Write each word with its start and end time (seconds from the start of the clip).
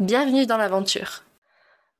Bienvenue 0.00 0.44
dans 0.44 0.56
l'aventure. 0.56 1.22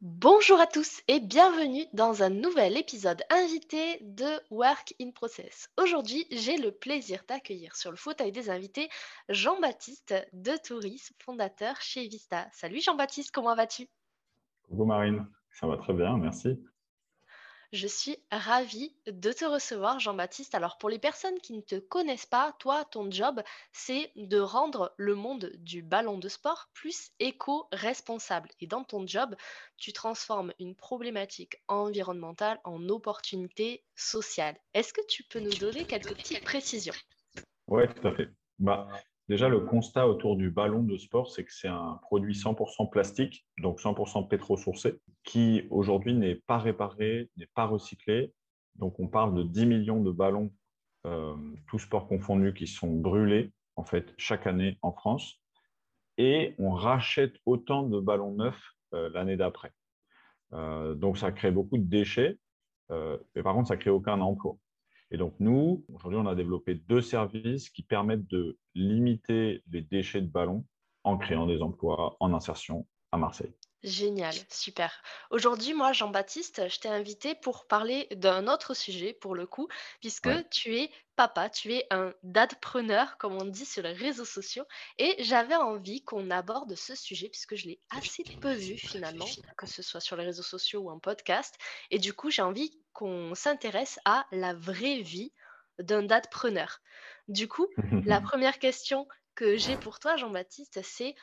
Bonjour 0.00 0.60
à 0.60 0.66
tous 0.66 1.00
et 1.06 1.20
bienvenue 1.20 1.84
dans 1.92 2.24
un 2.24 2.28
nouvel 2.28 2.76
épisode 2.76 3.22
invité 3.30 4.00
de 4.00 4.26
Work 4.50 4.96
in 5.00 5.12
Process. 5.12 5.70
Aujourd'hui, 5.80 6.26
j'ai 6.32 6.56
le 6.56 6.72
plaisir 6.72 7.22
d'accueillir 7.28 7.76
sur 7.76 7.92
le 7.92 7.96
fauteuil 7.96 8.32
des 8.32 8.50
invités 8.50 8.88
Jean-Baptiste 9.28 10.12
de 10.32 10.56
Tourisme, 10.56 11.14
fondateur 11.20 11.80
chez 11.80 12.08
Vista. 12.08 12.48
Salut 12.52 12.80
Jean-Baptiste, 12.80 13.30
comment 13.32 13.54
vas-tu? 13.54 13.86
Coucou 14.64 14.86
Marine, 14.86 15.28
ça 15.52 15.68
va 15.68 15.76
très 15.76 15.92
bien, 15.92 16.16
merci. 16.16 16.58
Je 17.74 17.88
suis 17.88 18.16
ravie 18.30 18.94
de 19.08 19.32
te 19.32 19.44
recevoir, 19.44 19.98
Jean-Baptiste. 19.98 20.54
Alors, 20.54 20.78
pour 20.78 20.88
les 20.88 21.00
personnes 21.00 21.40
qui 21.40 21.54
ne 21.54 21.60
te 21.60 21.74
connaissent 21.74 22.24
pas, 22.24 22.54
toi, 22.60 22.84
ton 22.84 23.10
job, 23.10 23.42
c'est 23.72 24.12
de 24.14 24.38
rendre 24.38 24.94
le 24.96 25.16
monde 25.16 25.50
du 25.56 25.82
ballon 25.82 26.16
de 26.16 26.28
sport 26.28 26.70
plus 26.72 27.10
éco-responsable. 27.18 28.48
Et 28.60 28.68
dans 28.68 28.84
ton 28.84 29.04
job, 29.08 29.34
tu 29.76 29.92
transformes 29.92 30.52
une 30.60 30.76
problématique 30.76 31.60
environnementale 31.66 32.60
en 32.62 32.88
opportunité 32.88 33.82
sociale. 33.96 34.56
Est-ce 34.72 34.92
que 34.92 35.04
tu 35.08 35.24
peux 35.24 35.40
nous 35.40 35.50
donner 35.58 35.84
quelques 35.84 36.14
petites 36.14 36.44
précisions? 36.44 36.94
Oui, 37.66 37.82
tout 37.92 38.06
à 38.06 38.14
fait. 38.14 38.28
Bah, 38.60 38.86
Déjà, 39.28 39.48
le 39.48 39.60
constat 39.60 40.06
autour 40.06 40.36
du 40.36 40.50
ballon 40.50 40.82
de 40.82 40.98
sport, 40.98 41.30
c'est 41.30 41.44
que 41.44 41.52
c'est 41.52 41.68
un 41.68 41.98
produit 42.02 42.34
100% 42.34 42.90
plastique, 42.90 43.46
donc 43.58 43.80
100% 43.80 44.28
pétro-sourcé, 44.28 45.00
qui 45.22 45.66
aujourd'hui 45.70 46.12
n'est 46.12 46.34
pas 46.34 46.58
réparé, 46.58 47.30
n'est 47.38 47.48
pas 47.54 47.64
recyclé. 47.64 48.34
Donc, 48.76 49.00
on 49.00 49.08
parle 49.08 49.34
de 49.34 49.42
10 49.42 49.64
millions 49.64 50.02
de 50.02 50.10
ballons, 50.10 50.52
euh, 51.06 51.34
tous 51.68 51.78
sports 51.78 52.06
confondus, 52.06 52.52
qui 52.52 52.66
sont 52.66 52.92
brûlés 52.92 53.52
en 53.76 53.84
fait 53.84 54.12
chaque 54.18 54.46
année 54.46 54.78
en 54.82 54.92
France. 54.92 55.40
Et 56.18 56.54
on 56.58 56.72
rachète 56.72 57.36
autant 57.46 57.82
de 57.82 57.98
ballons 58.00 58.34
neufs 58.34 58.74
euh, 58.92 59.08
l'année 59.14 59.36
d'après. 59.36 59.72
Euh, 60.52 60.94
donc, 60.94 61.16
ça 61.16 61.32
crée 61.32 61.50
beaucoup 61.50 61.78
de 61.78 61.84
déchets. 61.84 62.38
mais 62.90 63.42
par 63.42 63.54
contre, 63.54 63.68
ça 63.68 63.78
crée 63.78 63.90
aucun 63.90 64.20
emploi. 64.20 64.58
Et 65.14 65.16
donc, 65.16 65.36
nous, 65.38 65.86
aujourd'hui, 65.94 66.18
on 66.18 66.26
a 66.26 66.34
développé 66.34 66.74
deux 66.74 67.00
services 67.00 67.70
qui 67.70 67.84
permettent 67.84 68.26
de 68.26 68.58
limiter 68.74 69.62
les 69.70 69.80
déchets 69.80 70.20
de 70.20 70.26
ballons 70.26 70.66
en 71.04 71.18
créant 71.18 71.46
des 71.46 71.62
emplois 71.62 72.16
en 72.18 72.34
insertion 72.34 72.84
à 73.12 73.16
Marseille. 73.16 73.54
Génial, 73.84 74.34
super. 74.50 74.90
Aujourd'hui, 75.30 75.72
moi, 75.72 75.92
Jean-Baptiste, 75.92 76.68
je 76.68 76.80
t'ai 76.80 76.88
invité 76.88 77.36
pour 77.36 77.68
parler 77.68 78.08
d'un 78.16 78.48
autre 78.48 78.74
sujet, 78.74 79.12
pour 79.12 79.36
le 79.36 79.46
coup, 79.46 79.68
puisque 80.00 80.30
tu 80.48 80.78
es 80.78 80.90
papa, 81.14 81.48
tu 81.48 81.72
es 81.74 81.86
un 81.92 82.12
dadpreneur, 82.24 83.16
comme 83.18 83.34
on 83.34 83.44
dit 83.44 83.66
sur 83.66 83.84
les 83.84 83.92
réseaux 83.92 84.24
sociaux, 84.24 84.64
et 84.98 85.14
j'avais 85.22 85.54
envie 85.54 86.02
qu'on 86.02 86.30
aborde 86.30 86.74
ce 86.74 86.96
sujet, 86.96 87.28
puisque 87.28 87.54
je 87.54 87.68
l'ai 87.68 87.80
assez 87.90 88.24
peu 88.40 88.52
vu 88.52 88.76
finalement, 88.78 89.26
que 89.56 89.66
ce 89.66 89.80
soit 89.80 90.00
sur 90.00 90.16
les 90.16 90.24
réseaux 90.24 90.42
sociaux 90.42 90.80
ou 90.80 90.90
en 90.90 90.98
podcast, 90.98 91.56
et 91.92 92.00
du 92.00 92.14
coup, 92.14 92.30
j'ai 92.30 92.42
envie 92.42 92.72
qu'on 92.94 93.34
s'intéresse 93.34 93.98
à 94.04 94.26
la 94.32 94.54
vraie 94.54 95.00
vie 95.00 95.32
d'un 95.78 96.02
dadpreneur. 96.02 96.78
Du 97.28 97.48
coup, 97.48 97.66
la 98.06 98.20
première 98.20 98.58
question 98.58 99.06
que 99.34 99.56
j'ai 99.56 99.76
pour 99.76 99.98
toi, 99.98 100.16
Jean-Baptiste, 100.16 100.80
c'est 100.82 101.14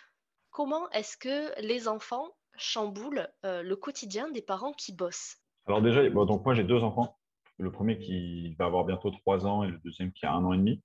comment 0.51 0.89
est-ce 0.91 1.17
que 1.17 1.59
les 1.61 1.87
enfants 1.87 2.29
chamboule 2.57 3.27
euh, 3.45 3.63
le 3.63 3.75
quotidien 3.75 4.29
des 4.29 4.41
parents 4.41 4.73
qui 4.73 4.93
bossent? 4.93 5.37
Alors 5.65 5.81
déjà, 5.81 6.07
donc 6.09 6.43
moi 6.43 6.53
j'ai 6.53 6.63
deux 6.63 6.83
enfants. 6.83 7.17
Le 7.57 7.71
premier 7.71 7.97
qui 7.97 8.53
va 8.55 8.65
avoir 8.65 8.83
bientôt 8.83 9.11
trois 9.11 9.45
ans 9.45 9.63
et 9.63 9.67
le 9.67 9.77
deuxième 9.79 10.11
qui 10.11 10.25
a 10.25 10.33
un 10.33 10.43
an 10.43 10.53
et 10.53 10.57
demi. 10.57 10.81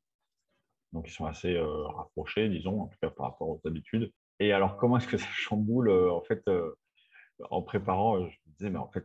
Donc 0.92 1.08
ils 1.08 1.12
sont 1.12 1.26
assez 1.26 1.54
euh, 1.54 1.86
rapprochés, 1.88 2.48
disons, 2.48 2.82
en 2.82 2.86
tout 2.86 2.98
cas 3.02 3.10
par 3.10 3.26
rapport 3.26 3.48
aux 3.48 3.60
habitudes. 3.64 4.12
Et 4.38 4.52
alors 4.52 4.76
comment 4.76 4.98
est-ce 4.98 5.08
que 5.08 5.16
ça 5.16 5.26
chamboule 5.32 5.88
euh, 5.88 6.12
En 6.12 6.22
fait, 6.22 6.42
en 7.50 7.62
préparant, 7.62 8.20
je 8.20 8.24
me 8.24 8.52
disais, 8.58 8.70
mais 8.70 8.78
en 8.78 8.90
fait, 8.90 9.04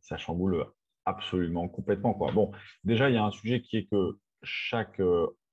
ça 0.00 0.16
chamboule 0.18 0.66
absolument 1.04 1.68
complètement. 1.68 2.14
Quoi. 2.14 2.32
Bon, 2.32 2.52
déjà, 2.84 3.10
il 3.10 3.14
y 3.14 3.18
a 3.18 3.24
un 3.24 3.30
sujet 3.30 3.62
qui 3.62 3.78
est 3.78 3.86
que 3.86 4.18
chaque 4.42 5.00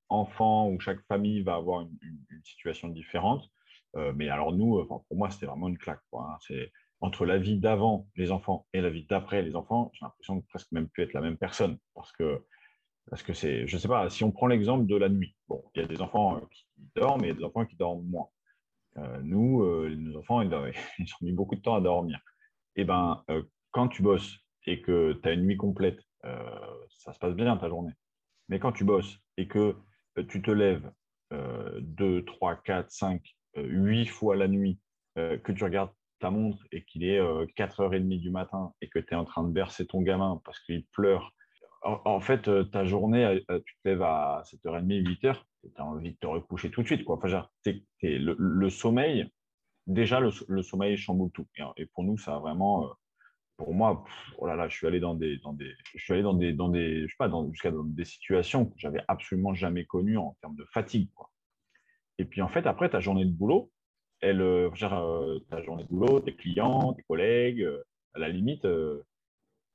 enfant 0.09 0.69
ou 0.69 0.79
chaque 0.79 1.01
famille 1.07 1.41
va 1.41 1.55
avoir 1.55 1.81
une 1.81 2.43
situation 2.43 2.89
différente. 2.89 3.49
Euh, 3.97 4.13
mais 4.15 4.29
alors 4.29 4.53
nous, 4.53 4.85
pour 4.85 5.17
moi, 5.17 5.29
c'était 5.29 5.45
vraiment 5.45 5.67
une 5.67 5.77
claque. 5.77 6.01
Hein. 6.13 6.37
C'est 6.41 6.71
entre 7.01 7.25
la 7.25 7.37
vie 7.37 7.57
d'avant 7.57 8.07
les 8.15 8.31
enfants 8.31 8.67
et 8.73 8.81
la 8.81 8.89
vie 8.89 9.05
d'après 9.05 9.41
les 9.41 9.55
enfants, 9.55 9.91
j'ai 9.93 10.05
l'impression 10.05 10.35
de 10.37 10.43
presque 10.47 10.71
même 10.71 10.87
plus 10.87 11.03
être 11.03 11.13
la 11.13 11.21
même 11.21 11.37
personne. 11.37 11.77
Parce 11.95 12.11
que, 12.13 12.45
parce 13.09 13.23
que 13.23 13.33
c'est, 13.33 13.67
je 13.67 13.75
ne 13.75 13.81
sais 13.81 13.87
pas, 13.87 14.09
si 14.09 14.23
on 14.23 14.31
prend 14.31 14.47
l'exemple 14.47 14.85
de 14.85 14.95
la 14.95 15.09
nuit, 15.09 15.35
bon, 15.47 15.63
il 15.75 15.81
y 15.81 15.83
a 15.83 15.87
des 15.87 16.01
enfants 16.01 16.37
euh, 16.37 16.41
qui 16.51 16.65
dorment 16.95 17.25
et 17.25 17.33
des 17.33 17.43
enfants 17.43 17.65
qui 17.65 17.75
dorment 17.75 18.05
moins. 18.05 18.27
Euh, 18.97 19.19
nous, 19.23 19.65
nos 19.89 20.19
enfants, 20.19 20.41
ils, 20.41 20.53
ont 20.53 21.25
mis 21.25 21.31
beaucoup 21.31 21.55
de 21.55 21.61
temps 21.61 21.75
à 21.75 21.81
dormir. 21.81 22.19
Et 22.75 22.81
eh 22.81 22.85
ben, 22.85 23.23
quand 23.71 23.89
tu 23.89 24.01
bosses 24.01 24.37
et 24.65 24.81
que 24.81 25.19
tu 25.21 25.27
as 25.27 25.33
une 25.33 25.43
nuit 25.43 25.57
complète, 25.57 25.99
ça 26.23 27.11
se 27.13 27.19
passe 27.19 27.35
bien 27.35 27.57
ta 27.57 27.67
journée. 27.67 27.93
Mais 28.47 28.59
quand 28.59 28.71
tu 28.71 28.85
bosses 28.85 29.17
et 29.37 29.47
que 29.47 29.75
tu 30.29 30.41
te 30.41 30.51
lèves 30.51 30.89
2, 31.31 32.23
3, 32.25 32.55
4, 32.63 32.91
5, 32.91 33.21
euh, 33.57 33.63
huit 33.63 34.05
fois 34.05 34.35
la 34.35 34.47
nuit, 34.47 34.79
euh, 35.17 35.37
que 35.37 35.51
tu 35.51 35.63
regardes 35.63 35.91
ta 36.19 36.29
montre 36.29 36.59
et 36.71 36.83
qu'il 36.85 37.03
est 37.03 37.19
4h30 37.57 38.13
euh, 38.13 38.17
du 38.17 38.29
matin 38.29 38.73
et 38.81 38.87
que 38.87 38.99
tu 38.99 39.13
es 39.13 39.17
en 39.17 39.25
train 39.25 39.43
de 39.43 39.51
bercer 39.51 39.85
ton 39.87 40.01
gamin 40.01 40.39
parce 40.45 40.59
qu'il 40.61 40.85
pleure, 40.87 41.33
en, 41.83 42.19
fait, 42.19 42.47
ta 42.69 42.85
journée, 42.85 43.43
tu 43.49 43.75
te 43.83 43.89
lèves 43.89 44.03
à 44.03 44.43
7h30, 44.45 45.03
8h, 45.03 45.35
tu 45.63 45.81
as 45.81 45.85
envie 45.85 46.11
de 46.11 46.17
te 46.17 46.27
recoucher 46.27 46.71
tout 46.71 46.81
de 46.81 46.87
suite. 46.87 47.03
Quoi. 47.03 47.17
Enfin, 47.17 47.47
le, 48.01 48.69
sommeil, 48.69 49.29
déjà, 49.87 50.19
le, 50.19 50.61
sommeil 50.61 50.97
chamboule 50.97 51.31
tout. 51.31 51.47
Et, 51.77 51.85
pour 51.87 52.03
nous, 52.03 52.17
ça 52.17 52.35
a 52.35 52.39
vraiment, 52.39 52.89
pour 53.57 53.73
moi, 53.73 54.03
oh 54.37 54.47
là 54.47 54.55
là, 54.55 54.67
je 54.67 54.75
suis 54.75 54.87
allé 54.87 54.99
dans 54.99 55.15
des, 55.15 55.37
dans 55.37 55.53
des, 55.53 55.71
je 55.95 56.03
suis 56.03 56.13
allé 56.13 56.23
dans 56.23 56.33
des, 56.33 56.53
dans 56.53 56.69
des, 56.69 57.07
je 57.07 57.07
sais 57.07 57.17
pas, 57.17 57.31
jusqu'à 57.51 57.71
des 57.71 58.05
situations 58.05 58.65
que 58.65 58.73
j'avais 58.77 59.01
absolument 59.07 59.53
jamais 59.53 59.85
connues 59.85 60.17
en 60.17 60.35
termes 60.41 60.55
de 60.55 60.65
fatigue. 60.71 61.09
Quoi. 61.13 61.29
Et 62.17 62.25
puis 62.25 62.41
en 62.41 62.49
fait, 62.49 62.67
après, 62.67 62.89
ta 62.89 62.99
journée 62.99 63.25
de 63.25 63.31
boulot, 63.31 63.71
elle, 64.21 64.41
euh, 64.41 64.69
euh, 64.83 65.39
ta 65.49 65.61
journée 65.63 65.83
de 65.83 65.89
boulot, 65.89 66.19
tes 66.19 66.35
clients, 66.35 66.93
tes 66.93 67.03
collègues, 67.03 67.61
euh, 67.61 67.83
à 68.13 68.19
la 68.19 68.29
limite, 68.29 68.67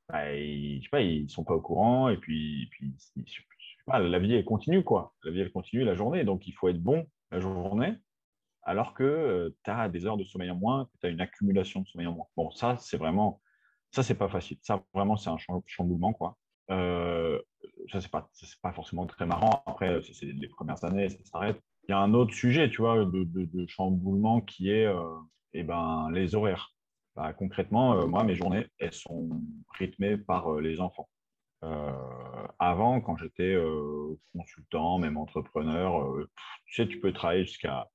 bah, 0.09 0.33
ils, 0.33 0.83
sais 0.83 0.89
pas, 0.91 1.01
ils 1.01 1.29
sont 1.29 1.45
pas 1.45 1.55
au 1.55 1.61
courant. 1.61 2.09
Et 2.09 2.17
puis, 2.17 2.69
puis 2.71 2.95
la 3.87 4.19
vie, 4.19 4.35
elle 4.35 4.45
continue, 4.45 4.83
quoi. 4.83 5.15
La 5.25 5.31
vie, 5.31 5.41
elle 5.41 5.53
continue 5.53 5.85
la 5.85 5.95
journée. 5.95 6.25
Donc, 6.25 6.47
il 6.47 6.53
faut 6.53 6.69
être 6.69 6.83
bon 6.83 7.07
la 7.31 7.41
journée, 7.41 7.95
alors 8.63 8.95
que 8.95 9.55
tu 9.65 9.71
as 9.71 9.89
des 9.89 10.07
heures 10.07 10.17
de 10.17 10.25
sommeil 10.25 10.51
en 10.51 10.57
moins, 10.57 10.89
tu 11.01 11.07
as 11.07 11.11
une 11.11 11.21
accumulation 11.21 11.81
de 11.81 11.87
sommeil 11.87 12.07
en 12.07 12.13
moins. 12.13 12.27
Bon, 12.37 12.51
ça, 12.51 12.77
c'est 12.79 12.97
vraiment, 12.97 13.41
ça, 13.91 14.03
c'est 14.03 14.15
pas 14.15 14.29
facile. 14.29 14.59
Ça, 14.63 14.83
vraiment, 14.95 15.17
c'est 15.17 15.31
un 15.31 15.39
chamboulement, 15.67 16.13
quoi. 16.13 16.37
ça, 16.69 18.01
c'est 18.01 18.11
pas, 18.11 18.29
pas 18.63 18.73
forcément 18.73 19.07
très 19.07 19.27
marrant. 19.27 19.63
Après, 19.67 20.01
c'est 20.03 20.27
les 20.27 20.49
premières 20.49 20.85
années, 20.85 21.09
ça 21.09 21.25
s'arrête 21.25 21.61
il 21.89 21.93
y 21.93 21.95
a 21.95 21.99
un 21.99 22.15
autre 22.15 22.35
sujet, 22.35 22.69
tu 22.69 22.83
vois, 22.83 23.05
de, 23.05 23.67
chamboulement 23.69 24.41
qui 24.41 24.71
est 24.71 24.87
euh, 24.87 25.03
eh 25.53 25.63
ben, 25.63 26.11
les 26.13 26.35
horaires. 26.35 26.73
Bah, 27.15 27.33
concrètement, 27.33 27.95
euh, 27.95 28.07
moi, 28.07 28.25
mes 28.25 28.35
journées, 28.35 28.67
elles 28.79 28.93
sont 28.93 29.29
rythmées 29.79 30.17
par 30.17 30.53
euh, 30.55 30.61
les 30.61 30.81
enfants. 30.81 31.09
Avant, 31.63 33.01
quand 33.01 33.17
j'étais 33.17 33.57
consultant, 34.33 34.99
même 34.99 35.17
entrepreneur, 35.17 36.07
tu 36.67 36.75
sais, 36.75 36.89
tu 36.89 37.01
peux 37.01 37.13
travailler 37.13 37.45
jusqu'à. 37.45 37.89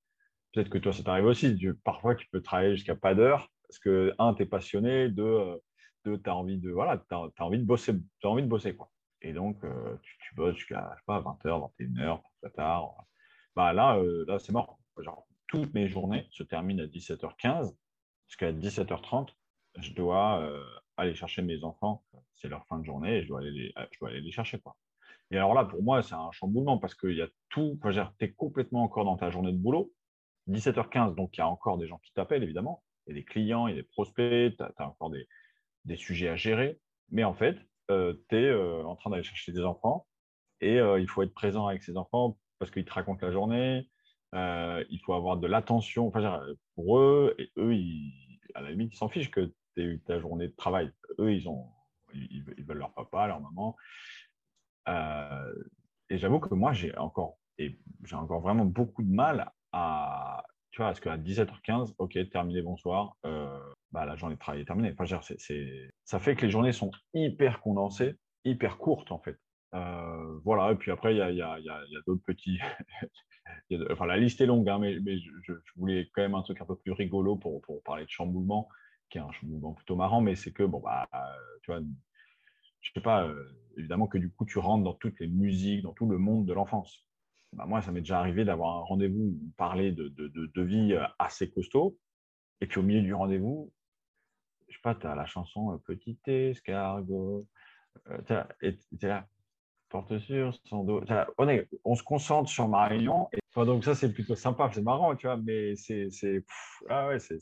Peut-être 0.53 0.69
que 0.69 0.77
toi, 0.77 0.91
ça 0.91 1.03
t'arrive 1.03 1.25
aussi. 1.25 1.57
parfois, 1.85 2.15
tu 2.15 2.27
peux 2.29 2.41
travailler 2.41 2.75
jusqu'à 2.75 2.95
pas 2.95 3.15
d'heure 3.15 3.49
parce 3.67 3.79
que, 3.79 4.13
un, 4.19 4.33
tu 4.33 4.43
es 4.43 4.45
passionné, 4.45 5.07
deux, 5.09 5.61
tu 6.03 6.19
as 6.25 6.35
envie 6.35 6.57
de, 6.57 6.71
voilà, 6.71 7.01
as, 7.11 7.43
envie 7.43 7.59
de 7.59 7.65
bosser. 7.65 7.93
As 8.23 8.27
envie 8.27 8.43
de 8.43 8.47
bosser 8.47 8.75
quoi. 8.75 8.91
Et 9.21 9.33
donc, 9.33 9.61
tu, 10.01 10.35
bosses 10.35 10.55
jusqu'à 10.55 10.95
20h, 11.07 11.71
21h, 11.77 12.21
très 12.41 12.51
tard 12.51 12.95
bah 13.55 13.73
là, 13.73 13.97
euh, 13.97 14.25
là 14.27 14.39
c'est 14.39 14.51
mort. 14.51 14.79
Toutes 15.47 15.73
mes 15.73 15.87
journées 15.87 16.27
se 16.31 16.43
terminent 16.43 16.83
à 16.83 16.87
17h15 16.87 17.75
jusqu'à 18.27 18.51
17h30. 18.53 19.29
Je 19.79 19.93
dois 19.93 20.41
euh, 20.41 20.63
aller 21.01 21.15
chercher 21.15 21.41
mes 21.41 21.63
enfants. 21.63 22.03
C'est 22.35 22.47
leur 22.47 22.65
fin 22.65 22.79
de 22.79 22.85
journée 22.85 23.17
et 23.17 23.23
je 23.23 23.27
dois 23.27 23.39
aller 23.39 23.73
les, 24.21 24.31
chercher. 24.31 24.59
Quoi. 24.59 24.75
Et 25.29 25.37
alors 25.37 25.53
là, 25.53 25.65
pour 25.65 25.83
moi, 25.83 26.01
c'est 26.01 26.15
un 26.15 26.31
chamboulement 26.31 26.77
parce 26.77 26.95
qu'il 26.95 27.15
y 27.15 27.21
a 27.21 27.27
tout. 27.49 27.79
tu 28.19 28.25
es 28.25 28.31
complètement 28.31 28.83
encore 28.83 29.05
dans 29.05 29.17
ta 29.17 29.29
journée 29.29 29.51
de 29.51 29.57
boulot. 29.57 29.91
17h15, 30.49 31.15
donc 31.15 31.37
il 31.37 31.39
y 31.39 31.41
a 31.41 31.47
encore 31.47 31.77
des 31.77 31.87
gens 31.87 31.99
qui 31.99 32.11
t'appellent, 32.13 32.43
évidemment. 32.43 32.83
y 33.07 33.11
a 33.11 33.13
des 33.13 33.23
clients, 33.23 33.67
il 33.67 33.75
y 33.75 33.77
a 33.77 33.81
des 33.81 33.87
prospects, 33.87 34.55
tu 34.57 34.63
as, 34.63 34.87
encore 34.87 35.11
des, 35.11 35.95
sujets 35.95 36.29
à 36.29 36.35
gérer. 36.35 36.79
Mais 37.09 37.23
en 37.23 37.33
fait, 37.33 37.57
tu 37.89 38.35
es 38.35 38.53
en 38.83 38.95
train 38.95 39.11
d'aller 39.11 39.23
chercher 39.23 39.51
des 39.51 39.63
enfants 39.63 40.07
et 40.61 40.77
il 40.77 41.07
faut 41.07 41.21
être 41.23 41.33
présent 41.33 41.67
avec 41.67 41.83
ces 41.83 41.97
enfants 41.97 42.37
parce 42.59 42.71
qu'ils 42.71 42.85
te 42.85 42.93
racontent 42.93 43.25
la 43.25 43.31
journée. 43.31 43.87
il 44.33 44.99
faut 45.05 45.13
avoir 45.13 45.37
de 45.37 45.47
l'attention 45.47 46.11
pour 46.75 46.99
eux. 46.99 47.35
Et 47.37 47.51
eux, 47.57 47.73
à 48.55 48.61
la 48.61 48.71
limite, 48.71 48.93
ils 48.93 48.97
s'en 48.97 49.09
fichent 49.09 49.31
que 49.31 49.53
tu 49.75 49.81
aies 49.81 49.85
eu 49.85 49.99
ta 50.01 50.19
journée 50.19 50.47
de 50.47 50.55
travail. 50.55 50.91
Eux, 51.19 51.33
ils, 51.33 51.47
ont, 51.49 51.67
ils, 52.13 52.43
veulent 52.65 52.77
leur 52.77 52.93
papa, 52.93 53.27
leur 53.27 53.41
maman. 53.41 53.75
et 56.09 56.17
j'avoue 56.17 56.39
que 56.39 56.53
moi, 56.53 56.73
j'ai 56.73 56.95
encore, 56.97 57.37
encore 58.13 58.41
vraiment 58.41 58.65
beaucoup 58.65 59.03
de 59.03 59.11
mal 59.11 59.51
à, 59.71 60.43
tu 60.71 60.81
vois, 60.81 60.91
est-ce 60.91 61.01
qu'à 61.01 61.17
17h15, 61.17 61.95
ok, 61.97 62.17
terminé, 62.29 62.61
bonsoir, 62.61 63.17
euh, 63.25 63.59
bah, 63.91 64.05
la 64.05 64.15
journée 64.15 64.35
de 64.35 64.39
travail 64.39 64.61
est 64.61 64.65
terminée. 64.65 64.95
Enfin, 64.97 65.21
ça 66.05 66.19
fait 66.19 66.35
que 66.35 66.45
les 66.45 66.51
journées 66.51 66.71
sont 66.71 66.91
hyper 67.13 67.59
condensées, 67.59 68.15
hyper 68.45 68.77
courtes 68.77 69.11
en 69.11 69.19
fait. 69.19 69.37
Euh, 69.73 70.39
voilà, 70.43 70.71
et 70.71 70.75
puis 70.75 70.91
après, 70.91 71.13
il 71.13 71.17
y 71.17 71.21
a, 71.21 71.31
y 71.31 71.41
a, 71.41 71.59
y 71.59 71.69
a 71.69 72.01
d'autres 72.07 72.23
petits. 72.25 72.59
enfin, 73.91 74.05
la 74.05 74.17
liste 74.17 74.39
est 74.39 74.45
longue, 74.45 74.67
hein, 74.69 74.79
mais, 74.79 74.97
mais 75.01 75.17
je, 75.19 75.53
voulais 75.75 76.09
quand 76.13 76.21
même 76.21 76.35
un 76.35 76.41
truc 76.41 76.61
un 76.61 76.65
peu 76.65 76.77
plus 76.77 76.93
rigolo 76.93 77.35
pour, 77.35 77.61
pour, 77.61 77.83
parler 77.83 78.05
de 78.05 78.09
chamboulement, 78.09 78.69
qui 79.11 79.17
est 79.17 79.21
un 79.21 79.31
chamboulement 79.31 79.73
plutôt 79.73 79.95
marrant, 79.95 80.21
mais 80.21 80.35
c'est 80.35 80.51
que, 80.51 80.63
bon, 80.63 80.79
bah, 80.79 81.07
tu 81.61 81.71
vois, 81.71 81.81
je 82.79 82.91
sais 82.93 83.01
pas, 83.01 83.27
euh, 83.27 83.45
évidemment 83.77 84.07
que 84.07 84.17
du 84.17 84.31
coup, 84.31 84.45
tu 84.45 84.57
rentres 84.57 84.83
dans 84.83 84.93
toutes 84.93 85.19
les 85.19 85.27
musiques, 85.27 85.83
dans 85.83 85.93
tout 85.93 86.09
le 86.09 86.17
monde 86.17 86.45
de 86.45 86.53
l'enfance. 86.53 87.05
Bah, 87.53 87.65
moi, 87.67 87.81
ça 87.81 87.91
m'est 87.91 88.01
déjà 88.01 88.19
arrivé 88.19 88.45
d'avoir 88.45 88.77
un 88.77 88.81
rendez-vous, 88.81 89.37
parler 89.57 89.91
de, 89.91 90.07
de, 90.07 90.27
de, 90.27 90.61
vie 90.61 90.93
euh, 90.93 91.05
assez 91.19 91.51
costaud. 91.51 91.97
Et 92.61 92.67
puis 92.67 92.79
au 92.79 92.83
milieu 92.83 93.01
du 93.01 93.13
rendez-vous, 93.13 93.71
je 94.69 94.75
sais 94.75 94.81
pas, 94.81 94.95
tu 94.95 95.05
as 95.05 95.15
la 95.15 95.25
chanson 95.25 95.73
euh, 95.73 95.77
Petit 95.77 96.17
escargot. 96.25 97.45
Euh, 98.09 98.43
et 98.61 98.77
tu 98.77 98.87
là, 99.01 99.27
porte 99.89 100.17
sur 100.19 100.55
son 100.65 100.85
dos. 100.85 101.03
On, 101.37 101.47
on, 101.83 101.95
se 101.95 102.03
concentre 102.03 102.49
sur 102.49 102.69
ma 102.69 102.87
réunion. 102.87 103.27
Donc 103.55 103.83
ça, 103.83 103.95
c'est 103.95 104.13
plutôt 104.13 104.35
sympa, 104.35 104.69
c'est 104.73 104.81
marrant, 104.81 105.15
tu 105.15 105.27
vois, 105.27 105.37
mais 105.37 105.75
c'est, 105.75 106.09
ah 106.89 107.07
ouais, 107.07 107.19
c'est, 107.19 107.39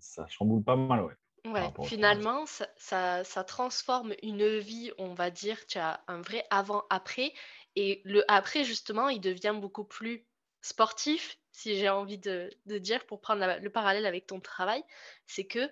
ça 0.00 0.26
chamboule 0.28 0.64
pas 0.64 0.76
mal, 0.76 1.04
ouais. 1.04 1.14
Ouais, 1.46 1.72
finalement, 1.84 2.44
ça, 2.44 2.68
ça, 2.76 3.24
ça, 3.24 3.44
transforme 3.44 4.14
une 4.22 4.58
vie, 4.58 4.92
on 4.98 5.14
va 5.14 5.30
dire, 5.30 5.66
tu 5.66 5.78
as 5.78 6.02
un 6.06 6.20
vrai 6.20 6.44
avant-après, 6.50 7.32
et 7.76 8.02
le 8.04 8.30
après, 8.30 8.64
justement, 8.64 9.08
il 9.08 9.20
devient 9.20 9.54
beaucoup 9.58 9.84
plus 9.84 10.26
sportif, 10.60 11.38
si 11.52 11.76
j'ai 11.76 11.88
envie 11.88 12.18
de, 12.18 12.50
dire, 12.66 13.06
pour 13.06 13.20
prendre 13.20 13.58
le 13.60 13.70
parallèle 13.70 14.06
avec 14.06 14.26
ton 14.26 14.40
travail, 14.40 14.82
c'est 15.26 15.46
que 15.46 15.70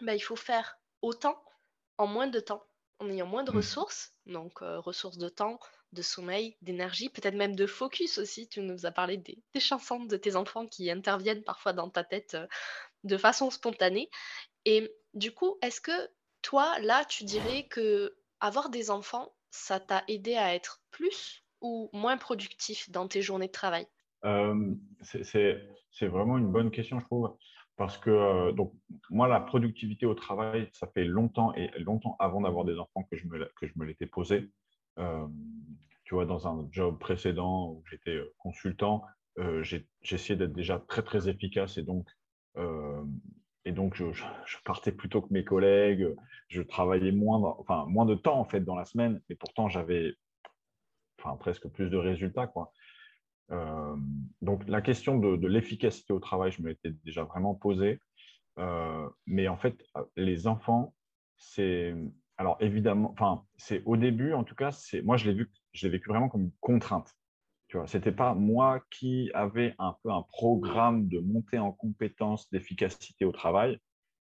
bah, 0.00 0.14
il 0.14 0.20
faut 0.20 0.36
faire 0.36 0.78
autant 1.02 1.42
en 1.98 2.06
moins 2.06 2.26
de 2.26 2.40
temps, 2.40 2.64
en 2.98 3.08
ayant 3.10 3.26
moins 3.26 3.44
de 3.44 3.52
mmh. 3.52 3.56
ressources, 3.56 4.14
donc 4.26 4.62
euh, 4.62 4.80
ressources 4.80 5.18
de 5.18 5.28
temps, 5.28 5.58
de 5.92 6.02
sommeil, 6.02 6.56
d'énergie, 6.62 7.08
peut-être 7.08 7.34
même 7.34 7.56
de 7.56 7.66
focus 7.66 8.18
aussi. 8.18 8.48
Tu 8.48 8.60
nous 8.60 8.86
as 8.86 8.90
parlé 8.90 9.16
des, 9.16 9.38
chansons 9.60 10.04
de 10.04 10.16
tes 10.16 10.36
enfants 10.36 10.66
qui 10.66 10.90
interviennent 10.90 11.44
parfois 11.44 11.72
dans 11.72 11.88
ta 11.88 12.04
tête 12.04 12.34
euh, 12.34 12.46
de 13.04 13.16
façon 13.16 13.50
spontanée. 13.50 14.10
Et 14.64 14.92
du 15.14 15.32
coup, 15.32 15.56
est-ce 15.62 15.80
que 15.80 16.10
toi, 16.42 16.78
là, 16.80 17.04
tu 17.04 17.24
dirais 17.24 17.66
que 17.68 18.16
avoir 18.40 18.68
des 18.68 18.90
enfants, 18.90 19.32
ça 19.50 19.80
t'a 19.80 20.04
aidé 20.08 20.34
à 20.34 20.54
être 20.54 20.82
plus 20.90 21.44
ou 21.60 21.90
moins 21.92 22.16
productif 22.16 22.90
dans 22.90 23.08
tes 23.08 23.22
journées 23.22 23.46
de 23.46 23.52
travail? 23.52 23.86
Euh, 24.24 24.74
C'est 25.02 26.06
vraiment 26.06 26.38
une 26.38 26.50
bonne 26.50 26.70
question, 26.70 27.00
je 27.00 27.04
trouve. 27.06 27.36
Parce 27.76 27.96
que 27.96 28.10
euh, 28.10 28.52
donc, 28.52 28.72
moi, 29.08 29.28
la 29.28 29.40
productivité 29.40 30.04
au 30.04 30.14
travail, 30.14 30.68
ça 30.72 30.88
fait 30.88 31.04
longtemps 31.04 31.54
et 31.54 31.70
longtemps 31.78 32.16
avant 32.18 32.40
d'avoir 32.40 32.64
des 32.64 32.76
enfants 32.76 33.04
que 33.04 33.16
je 33.16 33.26
me, 33.26 33.38
me 33.76 33.84
l'étais 33.84 34.06
posé. 34.06 34.50
Euh, 34.98 35.26
tu 36.08 36.14
vois, 36.14 36.24
dans 36.24 36.48
un 36.48 36.66
job 36.72 36.98
précédent 36.98 37.72
où 37.72 37.84
j'étais 37.90 38.18
consultant, 38.38 39.04
j'ai 39.60 39.86
essayé 40.10 40.36
d'être 40.36 40.54
déjà 40.54 40.82
très, 40.88 41.02
très 41.02 41.28
efficace 41.28 41.76
et 41.76 41.82
donc 41.82 42.08
et 43.68 43.72
donc, 43.72 43.96
je, 43.96 44.24
partais 44.64 44.92
plutôt 44.92 45.20
que 45.20 45.30
mes 45.30 45.44
collègues, 45.44 46.08
je 46.48 46.62
travaillais 46.62 47.12
moins, 47.12 47.38
enfin, 47.58 47.84
moins 47.86 48.06
de 48.06 48.14
temps 48.14 48.40
en 48.40 48.46
fait 48.46 48.60
dans 48.60 48.74
la 48.74 48.86
semaine, 48.86 49.20
mais 49.28 49.34
pourtant 49.34 49.68
j'avais 49.68 50.14
enfin, 51.18 51.36
presque 51.36 51.68
plus 51.68 51.90
de 51.90 51.98
résultats. 51.98 52.46
Quoi. 52.46 52.72
Euh, 53.50 53.94
donc, 54.40 54.66
la 54.68 54.80
question 54.80 55.18
de, 55.18 55.46
l'efficacité 55.46 56.14
au 56.14 56.18
travail, 56.18 56.50
je 56.50 56.62
me 56.62 56.68
l'étais 56.68 56.92
déjà 57.04 57.24
vraiment 57.24 57.54
posée. 57.54 58.00
Euh, 58.58 59.06
mais 59.26 59.48
en 59.48 59.58
fait, 59.58 59.84
les 60.16 60.46
enfants, 60.46 60.94
c'est. 61.36 61.94
Alors, 62.38 62.56
évidemment, 62.60 63.10
enfin, 63.12 63.44
c'est 63.58 63.82
au 63.84 63.98
début, 63.98 64.32
en 64.32 64.44
tout 64.44 64.54
cas, 64.54 64.72
c'est 64.72 65.02
moi, 65.02 65.18
je 65.18 65.28
l'ai 65.28 65.34
vu, 65.34 65.50
je 65.72 65.86
l'ai 65.86 65.92
vécu 65.92 66.08
vraiment 66.08 66.28
comme 66.28 66.42
une 66.42 66.52
contrainte. 66.60 67.14
Tu 67.68 67.76
vois, 67.76 67.86
c'était 67.86 68.12
pas 68.12 68.34
moi 68.34 68.82
qui 68.90 69.30
avais 69.34 69.74
un 69.78 69.94
peu 70.02 70.10
un 70.10 70.22
programme 70.22 71.06
de 71.08 71.20
montée 71.20 71.58
en 71.58 71.70
compétences 71.70 72.48
d'efficacité 72.50 73.26
au 73.26 73.32
travail, 73.32 73.78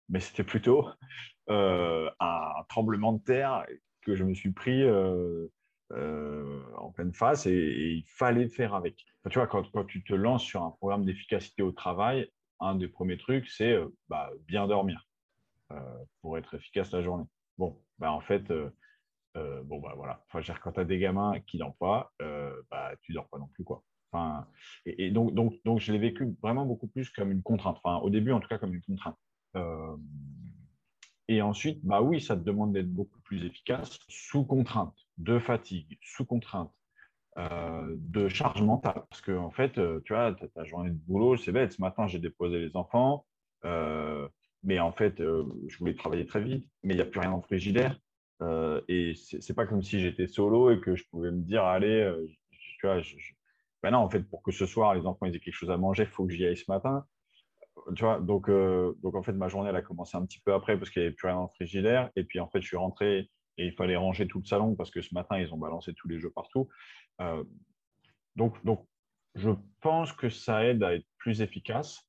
mais 0.09 0.19
c'était 0.19 0.43
plutôt 0.43 0.87
euh, 1.49 2.09
un 2.19 2.63
tremblement 2.67 3.13
de 3.13 3.23
terre 3.23 3.65
que 4.01 4.15
je 4.15 4.23
me 4.23 4.33
suis 4.33 4.51
pris 4.51 4.83
euh, 4.83 5.47
euh, 5.91 6.63
en 6.77 6.91
pleine 6.91 7.13
face 7.13 7.45
et, 7.45 7.51
il 7.53 8.05
fallait 8.07 8.49
faire 8.49 8.73
avec. 8.73 9.05
tu 9.29 9.37
vois, 9.37 9.45
quand, 9.45 9.85
tu 9.85 10.03
te 10.03 10.13
lances 10.15 10.43
sur 10.43 10.63
un 10.63 10.71
programme 10.71 11.05
d'efficacité 11.05 11.61
au 11.61 11.71
travail, 11.71 12.31
un 12.59 12.73
des 12.73 12.87
premiers 12.87 13.17
trucs, 13.17 13.47
c'est 13.49 13.77
bah, 14.09 14.31
bien 14.47 14.67
dormir 14.67 15.07
pour 16.21 16.37
être 16.37 16.55
efficace 16.55 16.91
la 16.91 17.03
journée. 17.03 17.25
Bon, 17.57 17.79
bah, 17.99 18.11
en 18.11 18.21
fait, 18.21 18.51
euh, 19.35 19.61
bon, 19.63 19.79
bah 19.79 19.93
voilà. 19.95 20.23
Enfin, 20.31 20.53
quand 20.61 20.73
tu 20.73 20.79
as 20.79 20.85
des 20.85 20.99
gamins 20.99 21.39
qui 21.45 21.57
dorment 21.57 21.73
pas, 21.79 22.11
euh, 22.21 22.61
bah, 22.71 22.91
tu 23.01 23.13
dors 23.13 23.27
pas 23.27 23.37
non 23.37 23.47
plus. 23.47 23.63
Quoi. 23.63 23.83
Enfin, 24.11 24.47
et, 24.85 25.11
donc, 25.11 25.33
donc, 25.33 25.53
donc, 25.65 25.79
je 25.79 25.91
l'ai 25.91 25.99
vécu 25.99 26.35
vraiment 26.41 26.65
beaucoup 26.65 26.87
plus 26.87 27.09
comme 27.09 27.31
une 27.31 27.43
contrainte. 27.43 27.77
Enfin, 27.83 27.97
au 27.97 28.09
début, 28.09 28.31
en 28.31 28.39
tout 28.39 28.47
cas, 28.47 28.57
comme 28.57 28.73
une 28.73 28.81
contrainte. 28.81 29.17
Euh, 29.55 29.95
et 31.27 31.41
ensuite, 31.41 31.83
bah 31.83 32.01
oui, 32.01 32.21
ça 32.21 32.35
te 32.37 32.43
demande 32.43 32.73
d'être 32.73 32.91
beaucoup 32.91 33.19
plus 33.21 33.45
efficace 33.45 33.99
sous 34.07 34.45
contrainte, 34.45 34.95
de 35.17 35.39
fatigue, 35.39 35.97
sous 36.01 36.25
contrainte, 36.25 36.71
de 37.35 38.27
charge 38.29 38.61
mentale. 38.61 39.03
Parce 39.09 39.21
que, 39.21 39.37
en 39.37 39.51
fait, 39.51 39.73
tu 40.05 40.13
vois, 40.13 40.33
ta 40.33 40.63
journée 40.63 40.89
de 40.89 40.95
boulot, 40.95 41.35
c'est 41.35 41.51
bête. 41.51 41.73
Ce 41.73 41.81
matin, 41.81 42.07
j'ai 42.07 42.19
déposé 42.19 42.59
les 42.59 42.77
enfants. 42.77 43.25
mais 44.63 44.79
en 44.79 44.93
fait, 44.93 45.17
je 45.17 45.77
voulais 45.79 45.95
travailler 45.95 46.25
très 46.25 46.41
vite, 46.41 46.65
mais 46.83 46.93
il 46.93 46.97
n'y 46.97 47.03
a 47.03 47.05
plus 47.05 47.19
rien 47.19 47.35
le 47.35 47.41
frigidaire. 47.41 47.99
Euh, 48.41 48.81
et 48.87 49.13
c'est 49.15 49.55
pas 49.55 49.65
comme 49.65 49.81
si 49.81 49.99
j'étais 49.99 50.27
solo 50.27 50.71
et 50.71 50.79
que 50.79 50.95
je 50.95 51.03
pouvais 51.09 51.31
me 51.31 51.41
dire, 51.41 51.63
allez, 51.63 52.13
tu 52.79 52.87
vois, 52.87 53.01
ben 53.83 53.91
non, 53.91 53.99
en 53.99 54.09
fait, 54.09 54.21
pour 54.21 54.41
que 54.43 54.51
ce 54.51 54.65
soir, 54.65 54.95
les 54.95 55.05
enfants 55.05 55.25
aient 55.25 55.31
quelque 55.31 55.53
chose 55.53 55.71
à 55.71 55.77
manger, 55.77 56.03
il 56.03 56.09
faut 56.09 56.25
que 56.25 56.33
j'y 56.33 56.45
aille 56.45 56.57
ce 56.57 56.69
matin. 56.69 57.05
Tu 57.95 58.03
vois, 58.03 58.19
donc, 58.19 58.49
donc 58.49 59.15
en 59.15 59.23
fait, 59.23 59.33
ma 59.33 59.47
journée, 59.47 59.69
elle 59.69 59.75
a 59.75 59.81
commencé 59.81 60.17
un 60.17 60.25
petit 60.25 60.39
peu 60.39 60.53
après 60.53 60.77
parce 60.77 60.89
qu'il 60.89 61.01
n'y 61.01 61.07
avait 61.07 61.15
plus 61.15 61.27
rien 61.27 61.37
dans 61.37 61.43
le 61.43 61.55
frigidaire. 61.55 62.09
Et 62.15 62.23
puis, 62.23 62.39
en 62.39 62.47
fait, 62.49 62.61
je 62.61 62.67
suis 62.67 62.77
rentré 62.77 63.29
et 63.57 63.65
il 63.65 63.73
fallait 63.73 63.95
ranger 63.95 64.27
tout 64.27 64.39
le 64.39 64.45
salon 64.45 64.75
parce 64.75 64.91
que 64.91 65.01
ce 65.01 65.13
matin, 65.13 65.39
ils 65.39 65.53
ont 65.53 65.57
balancé 65.57 65.93
tous 65.93 66.07
les 66.07 66.19
jeux 66.19 66.31
partout. 66.31 66.67
donc, 68.35 68.63
donc, 68.65 68.85
je 69.35 69.51
pense 69.81 70.11
que 70.13 70.29
ça 70.29 70.65
aide 70.65 70.83
à 70.83 70.95
être 70.95 71.05
plus 71.17 71.41
efficace. 71.41 72.07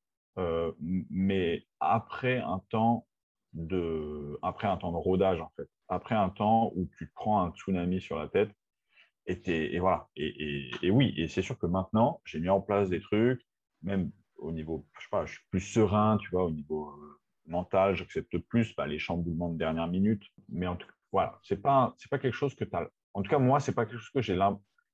mais 1.10 1.64
après 1.80 2.38
un 2.38 2.60
temps 2.70 3.06
de, 3.52 4.38
après 4.42 4.68
un 4.68 4.76
temps 4.76 4.92
de 4.92 4.96
rodage, 4.96 5.40
en 5.40 5.50
fait 5.56 5.68
après 5.88 6.14
un 6.14 6.28
temps 6.30 6.72
où 6.74 6.88
tu 6.98 7.10
prends 7.14 7.42
un 7.42 7.52
tsunami 7.52 8.00
sur 8.00 8.18
la 8.18 8.28
tête. 8.28 8.50
Et, 9.26 9.78
voilà. 9.78 10.08
Et, 10.16 10.90
oui, 10.90 11.12
et 11.16 11.28
c'est 11.28 11.42
sûr 11.42 11.58
que 11.58 11.66
maintenant, 11.66 12.20
j'ai 12.24 12.40
mis 12.40 12.48
en 12.48 12.60
place 12.60 12.88
des 12.88 13.00
trucs, 13.00 13.42
même 13.82 14.10
au 14.36 14.52
niveau, 14.52 14.86
je 14.98 15.02
sais 15.02 15.08
pas, 15.10 15.26
je 15.26 15.34
suis 15.34 15.44
plus 15.50 15.60
serein, 15.60 16.16
tu 16.18 16.30
vois, 16.30 16.44
au 16.44 16.50
niveau 16.50 16.90
euh, 16.90 17.20
mental, 17.46 17.94
j'accepte 17.94 18.38
plus 18.38 18.74
bah, 18.76 18.86
les 18.86 18.98
chamboulements 18.98 19.50
de 19.50 19.58
dernière 19.58 19.88
minute. 19.88 20.22
Mais 20.48 20.66
en 20.66 20.76
tout 20.76 20.86
cas, 20.86 20.94
voilà, 21.12 21.38
c'est 21.42 21.60
pas, 21.60 21.94
pas 22.10 22.18
quelque 22.18 22.34
chose 22.34 22.54
que 22.54 22.64
tu 22.64 22.74
as. 22.74 22.88
En 23.14 23.22
tout 23.22 23.30
cas, 23.30 23.38
moi, 23.38 23.60
c'est 23.60 23.74
pas 23.74 23.84
quelque 23.84 23.98
chose 23.98 24.10
que 24.10 24.22
j'ai 24.22 24.38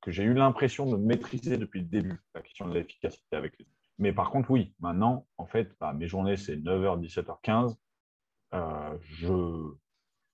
que 0.01 0.11
j'ai 0.11 0.25
eu 0.25 0.35
l'impression 0.35 0.87
de 0.91 0.97
maîtriser 0.97 1.57
depuis 1.57 1.81
le 1.81 1.87
début, 1.87 2.21
la 2.35 2.43
question 2.43 2.69
de 2.69 2.75
l'efficacité 2.75 3.37
avec 3.37 3.59
les. 3.59 3.67
Mais 3.99 4.13
par 4.13 4.31
contre, 4.31 4.51
oui, 4.51 4.75
maintenant, 4.81 5.27
en 5.39 5.47
fait, 5.47 5.73
bah, 5.81 5.93
mes 5.93 6.09
journées, 6.09 6.37
c'est 6.37 6.57
9h, 6.57 7.01
17h15. 7.01 7.77
Euh, 8.55 8.99
je, 9.01 9.75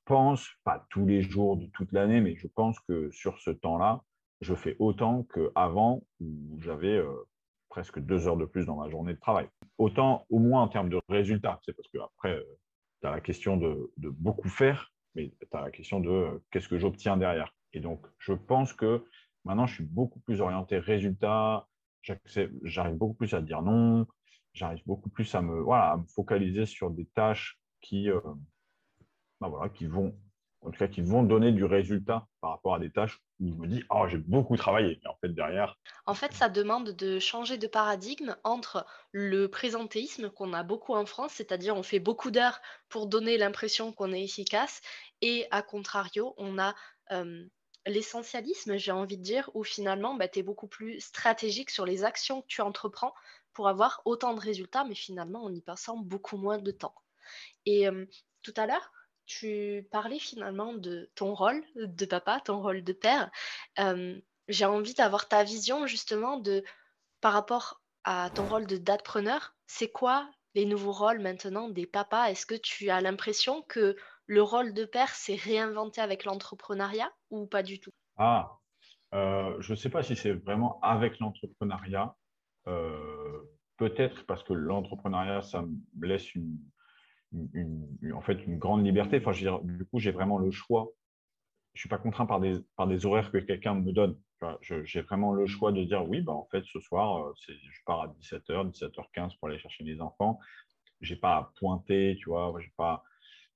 pense, 0.05 0.49
pas 0.65 0.87
tous 0.91 1.07
les 1.07 1.23
jours 1.23 1.57
de 1.57 1.67
toute 1.67 1.93
l'année, 1.93 2.21
mais 2.21 2.37
je 2.37 2.47
pense 2.47 2.79
que 2.81 3.11
sur 3.11 3.39
ce 3.39 3.51
temps-là, 3.51 4.03
je 4.41 4.55
fais 4.55 4.77
autant 4.79 5.25
qu'avant 5.35 6.03
où 6.21 6.59
j'avais 6.61 6.97
euh, 6.97 7.29
presque 7.69 7.99
deux 8.01 8.27
heures 8.27 8.37
de 8.37 8.45
plus 8.45 8.67
dans 8.67 8.77
ma 8.77 8.89
journée 8.89 9.15
de 9.15 9.21
travail. 9.21 9.49
Autant, 9.79 10.27
au 10.31 10.39
moins 10.39 10.63
en 10.63 10.69
termes 10.69 10.89
de 10.89 11.01
résultats. 11.09 11.61
C'est 11.65 11.75
parce 11.75 11.89
qu'après, 11.89 12.37
euh, 12.37 12.59
tu 13.01 13.07
as 13.07 13.11
la 13.11 13.21
question 13.21 13.57
de, 13.57 13.93
beaucoup 13.99 14.49
faire, 14.49 14.93
mais 15.15 15.31
tu 15.41 15.57
as 15.57 15.61
la 15.61 15.71
question 15.71 16.01
de 16.01 16.11
euh, 16.11 16.45
qu'est-ce 16.51 16.69
que 16.69 16.79
j'obtiens 16.79 17.17
derrière. 17.17 17.55
Et 17.73 17.81
donc, 17.81 18.07
je 18.19 18.33
pense 18.33 18.73
que 18.73 19.05
maintenant, 19.45 19.67
je 19.67 19.75
suis 19.75 19.85
beaucoup 19.85 20.21
plus 20.21 20.41
orienté 20.41 20.79
résultat. 20.79 21.69
J'arrive 22.65 22.97
beaucoup 22.97 23.15
plus 23.15 23.35
à 23.35 23.43
dire 23.43 23.63
non. 23.63 24.07
j'arrive 24.55 24.83
beaucoup 24.87 25.11
plus 25.11 25.35
à 25.35 25.43
me, 25.43 25.61
voilà, 25.61 25.93
à 25.93 25.97
me 25.99 26.07
focaliser 26.07 26.65
sur 26.65 26.91
des 26.91 27.05
tâches 27.05 27.61
qui, 27.83 28.09
ben 29.49 29.69
qui 29.71 29.87
vont 29.87 30.15
en 30.63 30.71
tout 30.71 30.79
cas 30.79 30.89
qui 30.89 31.01
vont 31.01 31.23
donner 31.23 31.53
du 31.53 31.65
résultat 31.65 32.27
par 32.41 32.51
rapport 32.51 32.75
à 32.75 32.79
des 32.79 32.91
tâches 32.91 33.19
où 33.41 33.49
je 33.49 33.55
me 33.55 33.67
dis 33.67 33.83
oh 33.91 34.07
j'ai 34.09 34.19
beaucoup 34.19 34.57
travaillé 34.57 35.01
et 35.03 35.09
en 35.09 35.17
fait 35.21 35.31
derrière 35.31 35.79
En 36.07 36.15
fait, 36.15 36.33
ça 36.33 36.49
demande 36.49 36.91
de 36.91 37.19
changer 37.19 37.57
de 37.57 37.67
paradigme 37.67 38.37
entre 38.45 38.85
le 39.13 39.49
présentéisme 39.49 40.29
qu'on 40.31 40.53
a 40.53 40.63
beaucoup 40.63 40.95
en 40.95 41.07
France, 41.07 41.33
c'est-à-dire 41.35 41.77
on 41.77 41.83
fait 41.83 42.01
beaucoup 42.01 42.31
d'heures 42.31 42.61
pour 42.89 43.07
donner 43.07 43.39
l'impression 43.39 43.93
qu'on 43.93 44.13
est 44.13 44.23
efficace, 44.23 44.83
et 45.23 45.47
à 45.51 45.63
contrario, 45.63 46.35
on 46.37 46.59
a 46.59 46.75
euh, 47.13 47.45
l'essentialisme, 47.87 48.77
j'ai 48.77 48.93
envie 48.93 49.17
de 49.17 49.23
dire, 49.23 49.51
où 49.55 49.65
finalement, 49.65 50.15
bah, 50.15 50.29
tu 50.29 50.41
es 50.41 50.43
beaucoup 50.43 50.69
plus 50.69 51.01
stratégique 51.01 51.71
sur 51.71 51.87
les 51.87 52.05
actions 52.05 52.43
que 52.43 52.47
tu 52.47 52.61
entreprends 52.61 53.15
pour 53.53 53.69
avoir 53.69 54.03
autant 54.05 54.35
de 54.35 54.41
résultats, 54.41 54.85
mais 54.85 54.95
finalement 54.95 55.45
en 55.45 55.53
y 55.53 55.61
passant 55.61 55.97
beaucoup 55.97 56.37
moins 56.37 56.59
de 56.59 56.71
temps. 56.71 56.95
Et 57.67 57.89
euh, 57.89 58.07
tout 58.43 58.55
à 58.57 58.67
l'heure, 58.67 58.93
tu 59.31 59.87
parlais 59.93 60.19
finalement 60.19 60.75
de 60.75 61.09
ton 61.15 61.35
rôle 61.35 61.63
de 61.77 62.05
papa, 62.05 62.41
ton 62.41 62.61
rôle 62.61 62.83
de 62.83 62.93
père. 62.93 63.31
Euh, 63.79 64.21
j'ai 64.49 64.65
envie 64.65 64.95
d'avoir 64.95 65.29
ta 65.29 65.45
vision 65.45 65.87
justement 65.87 66.37
de 66.37 66.65
par 67.21 67.33
rapport 67.33 67.81
à 68.03 68.31
ton 68.31 68.49
rôle 68.49 68.67
de 68.67 68.77
datpreneur. 68.77 69.55
C'est 69.69 69.93
quoi 69.93 70.29
les 70.57 70.67
nouveaux 70.67 70.91
rôles 70.91 71.21
maintenant 71.21 71.69
des 71.69 71.87
papas? 71.87 72.29
Est-ce 72.31 72.45
que 72.45 72.57
tu 72.57 72.91
as 72.91 73.01
l'impression 73.01 73.63
que 73.63 73.95
le 74.27 74.43
rôle 74.43 74.75
de 74.75 74.85
père 74.85 75.11
s'est 75.11 75.37
réinventé 75.37 76.01
avec 76.01 76.25
l'entrepreneuriat 76.25 77.13
ou 77.31 77.47
pas 77.47 77.63
du 77.63 77.79
tout? 77.79 77.93
Ah, 78.17 78.59
euh, 79.15 79.55
je 79.61 79.73
ne 79.73 79.77
sais 79.77 79.91
pas 79.91 80.03
si 80.03 80.17
c'est 80.17 80.33
vraiment 80.33 80.81
avec 80.81 81.21
l'entrepreneuriat. 81.21 82.17
Euh, 82.67 83.43
peut-être 83.77 84.27
parce 84.27 84.43
que 84.43 84.55
l'entrepreneuriat, 84.55 85.43
ça 85.43 85.63
me 85.63 86.07
laisse 86.07 86.35
une, 86.35 86.59
en 87.33 88.21
fait, 88.23 88.45
une 88.47 88.59
grande 88.59 88.85
liberté. 88.85 89.19
Enfin, 89.19 89.33
je 89.33 89.45
veux 89.45 89.51
dire, 89.51 89.61
du 89.63 89.85
coup, 89.85 89.99
j'ai 89.99 90.11
vraiment 90.11 90.39
le 90.39 90.51
choix. 90.51 90.91
Je 91.75 91.79
ne 91.79 91.81
suis 91.81 91.89
pas 91.89 91.99
contraint 91.99 92.27
par 92.27 92.41
des, 92.41 92.59
par 92.77 92.89
des 92.89 93.07
horaires 93.07 93.31
que 93.31 93.39
quelqu'un 93.39 93.75
me 93.75 93.93
donne. 93.93 94.17
J'ai 94.63 95.03
vraiment 95.03 95.33
le 95.33 95.47
choix 95.47 95.71
de 95.71 95.85
dire 95.85 96.09
oui, 96.09 96.23
bah, 96.23 96.33
en 96.33 96.47
fait, 96.51 96.65
ce 96.65 96.81
soir, 96.81 97.27
euh, 97.27 97.33
je 97.47 97.81
pars 97.85 98.03
à 98.03 98.09
17h, 98.09 98.71
17h15 98.73 99.39
pour 99.39 99.49
aller 99.49 99.59
chercher 99.59 99.85
mes 99.85 100.01
enfants. 100.01 100.39
Je 101.01 101.15
n'ai 101.15 101.21
pas 101.21 101.37
à 101.37 101.53
pointer, 101.59 102.17
tu 102.19 102.31
vois. 102.31 102.53
J'ai 102.61 102.73
pas, 102.77 103.05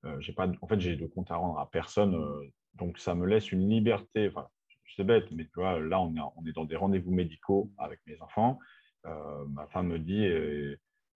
euh, 0.05 0.21
j'ai 0.21 0.33
pas, 0.33 0.47
en 0.61 0.67
fait, 0.67 0.81
j'ai 0.81 0.97
de 0.97 1.07
compte 1.07 1.31
à 1.31 1.37
rendre 1.37 1.59
à 1.59 1.71
personne. 1.71 2.15
Euh, 2.15 2.53
donc, 2.75 2.99
ça 2.99 3.15
me 3.15 3.27
laisse 3.27 3.51
une 3.51 3.69
liberté. 3.69 4.31
C'est 4.97 5.05
bête, 5.05 5.31
mais 5.33 5.45
tu 5.45 5.53
vois, 5.57 5.81
là, 5.81 6.01
on 6.01 6.15
on 6.37 6.47
est 6.47 6.53
dans 6.53 6.65
des 6.65 6.77
rendez-vous 6.77 7.13
médicaux 7.13 7.71
avec 7.79 8.01
mes 8.07 8.21
enfants. 8.21 8.59
ma 9.49 9.67
femme 9.69 9.89
me 9.89 9.99
dit, 9.99 10.29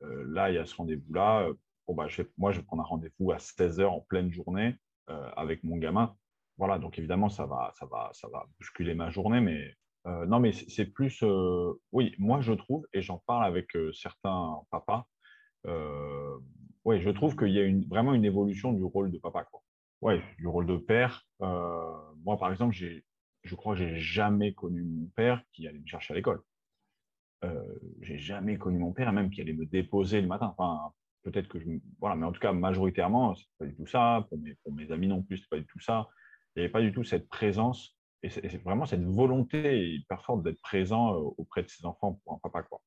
là, 0.00 0.50
il 0.50 0.54
y 0.54 0.58
a 0.58 0.66
ce 0.66 0.74
rendez-vous-là 0.74 1.48
bah, 1.94 2.06
moi, 2.36 2.52
je 2.52 2.58
vais 2.60 2.64
prendre 2.64 2.82
un 2.82 2.86
rendez-vous 2.86 3.32
à 3.32 3.38
16 3.38 3.80
h 3.80 3.84
en 3.86 4.00
pleine 4.00 4.30
journée 4.30 4.76
euh, 5.10 5.30
avec 5.36 5.64
mon 5.64 5.76
gamin. 5.76 6.14
Voilà, 6.56 6.78
donc 6.78 6.98
évidemment, 6.98 7.28
ça 7.28 7.46
va, 7.46 7.72
ça 7.78 7.86
va, 7.86 8.10
ça 8.12 8.28
va 8.28 8.46
bousculer 8.58 8.94
ma 8.94 9.10
journée, 9.10 9.40
mais 9.40 9.74
euh, 10.06 10.26
non, 10.26 10.40
mais 10.40 10.52
c'est 10.52 10.86
plus, 10.86 11.22
euh, 11.22 11.72
oui, 11.92 12.14
moi, 12.18 12.40
je 12.40 12.52
trouve, 12.52 12.86
et 12.92 13.02
j'en 13.02 13.22
parle 13.26 13.44
avec 13.44 13.68
certains 13.92 14.60
papas, 14.70 15.06
oui, 16.84 17.00
je 17.02 17.10
trouve 17.10 17.36
qu'il 17.36 17.50
y 17.50 17.58
a 17.58 17.64
une, 17.64 17.84
vraiment 17.86 18.14
une 18.14 18.24
évolution 18.24 18.72
du 18.72 18.82
rôle 18.82 19.10
de 19.10 19.18
papa. 19.18 19.44
Quoi. 19.44 19.60
Ouais, 20.00 20.22
du 20.38 20.46
rôle 20.46 20.66
de 20.66 20.76
père. 20.76 21.26
moi, 21.40 22.38
par 22.38 22.50
exemple, 22.50 22.74
je 22.74 23.54
crois 23.54 23.74
que 23.74 23.80
j'ai 23.80 23.96
jamais 23.96 24.54
connu 24.54 24.82
mon 24.82 25.06
père 25.14 25.42
qui 25.52 25.66
allait 25.68 25.78
me 25.80 25.86
chercher 25.86 26.14
à 26.14 26.16
l'école. 26.16 26.42
Euh, 27.44 27.78
j'ai 28.00 28.18
jamais 28.18 28.58
connu 28.58 28.78
mon 28.78 28.92
père, 28.92 29.12
même 29.12 29.30
qui 29.30 29.40
allait 29.40 29.52
me 29.52 29.66
déposer 29.66 30.20
le 30.20 30.26
matin. 30.26 30.54
Enfin, 30.56 30.92
peut-être 31.22 31.48
que 31.48 31.58
je. 31.58 31.66
Voilà, 32.00 32.16
mais 32.16 32.26
en 32.26 32.32
tout 32.32 32.40
cas, 32.40 32.52
majoritairement, 32.52 33.34
c'est 33.34 33.46
pas 33.58 33.66
du 33.66 33.74
tout 33.74 33.86
ça. 33.86 34.26
Pour 34.28 34.38
mes, 34.72 34.92
amis 34.92 35.08
non 35.08 35.22
plus, 35.22 35.38
c'est 35.38 35.48
pas 35.48 35.58
du 35.58 35.66
tout 35.66 35.80
ça. 35.80 36.08
Il 36.54 36.60
n'y 36.60 36.64
avait 36.64 36.72
pas 36.72 36.80
du 36.80 36.92
tout 36.92 37.04
cette 37.04 37.28
présence 37.28 37.98
et 38.22 38.30
c'est 38.30 38.62
vraiment 38.62 38.84
cette 38.84 39.04
volonté 39.04 39.90
hyper 39.90 40.24
forte 40.24 40.42
d'être 40.42 40.60
présent 40.60 41.14
euh, 41.14 41.30
auprès 41.38 41.62
de 41.62 41.68
ses 41.68 41.86
enfants 41.86 42.20
pour 42.24 42.34
un 42.34 42.38
papa, 42.38 42.62
quoi. 42.64 42.80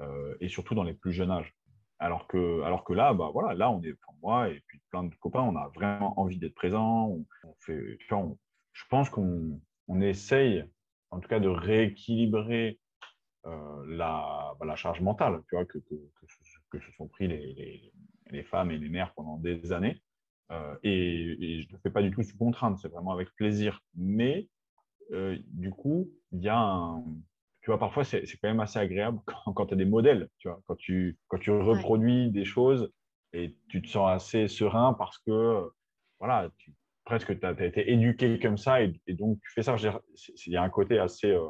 Euh, 0.00 0.36
et 0.40 0.48
surtout 0.48 0.74
dans 0.74 0.82
les 0.82 0.92
plus 0.94 1.12
jeunes 1.12 1.30
âges. 1.30 1.54
Alors 1.98 2.28
que, 2.28 2.62
alors 2.62 2.84
que 2.84 2.92
là, 2.92 3.14
bah 3.14 3.30
voilà, 3.32 3.54
là, 3.54 3.70
on 3.70 3.82
est, 3.82 3.94
pour 3.94 4.14
moi 4.22 4.50
et 4.50 4.62
puis 4.66 4.80
plein 4.90 5.04
de 5.04 5.14
copains, 5.16 5.40
on 5.40 5.56
a 5.56 5.68
vraiment 5.74 6.20
envie 6.20 6.38
d'être 6.38 6.54
présent. 6.54 7.08
On, 7.08 7.24
fait, 7.60 7.98
je 7.98 8.84
pense 8.90 9.10
qu'on 9.10 9.60
on 9.88 10.00
essaye, 10.00 10.64
en 11.10 11.18
tout 11.18 11.28
cas, 11.28 11.40
de 11.40 11.48
rééquilibrer 11.48 12.78
euh, 13.46 13.84
la, 13.88 14.54
bah, 14.60 14.66
la, 14.66 14.76
charge 14.76 15.00
mentale, 15.00 15.42
tu 15.48 15.56
vois, 15.56 15.64
que, 15.64 15.78
que, 15.78 15.94
que, 15.94 16.26
que 16.70 16.80
se 16.80 16.90
sont 16.92 17.08
pris 17.08 17.28
les, 17.28 17.92
les, 18.30 18.42
femmes 18.42 18.70
et 18.70 18.78
les 18.78 18.88
mères 18.88 19.12
pendant 19.14 19.36
des 19.36 19.72
années. 19.72 20.00
Euh, 20.50 20.76
et, 20.82 21.62
je 21.62 21.68
ne 21.68 21.72
le 21.72 21.78
fais 21.82 21.90
pas 21.90 22.02
du 22.02 22.10
tout 22.10 22.22
sous 22.22 22.36
contrainte, 22.36 22.78
c'est 22.78 22.88
vraiment 22.88 23.12
avec 23.12 23.34
plaisir. 23.34 23.80
Mais 23.94 24.48
euh, 25.12 25.36
du 25.48 25.70
coup, 25.70 26.10
il 26.32 26.40
y 26.42 26.48
a 26.48 26.58
un. 26.58 27.04
Tu 27.62 27.70
vois, 27.70 27.78
parfois, 27.78 28.04
c'est 28.04 28.24
quand 28.40 28.48
même 28.48 28.60
assez 28.60 28.78
agréable 28.78 29.20
quand, 29.54 29.66
tu 29.66 29.74
as 29.74 29.76
des 29.76 29.84
modèles, 29.84 30.28
tu 30.38 30.48
vois, 30.48 30.60
quand 30.66 30.76
tu, 30.76 31.18
quand 31.28 31.38
tu 31.38 31.50
reproduis 31.50 32.30
des 32.30 32.44
choses 32.44 32.92
et 33.32 33.56
tu 33.68 33.82
te 33.82 33.88
sens 33.88 34.10
assez 34.10 34.48
serein 34.48 34.94
parce 34.94 35.18
que, 35.18 35.68
voilà, 36.18 36.48
tu, 36.56 36.72
presque 37.04 37.38
tu 37.38 37.46
as, 37.46 37.52
été 37.64 37.90
éduqué 37.92 38.38
comme 38.38 38.56
ça 38.56 38.82
et, 38.82 38.94
donc 39.08 39.38
tu 39.42 39.52
fais 39.52 39.62
ça. 39.62 39.76
Il 40.46 40.52
y 40.52 40.56
a 40.56 40.62
un 40.62 40.70
côté 40.70 40.98
assez. 40.98 41.30
Euh, 41.30 41.48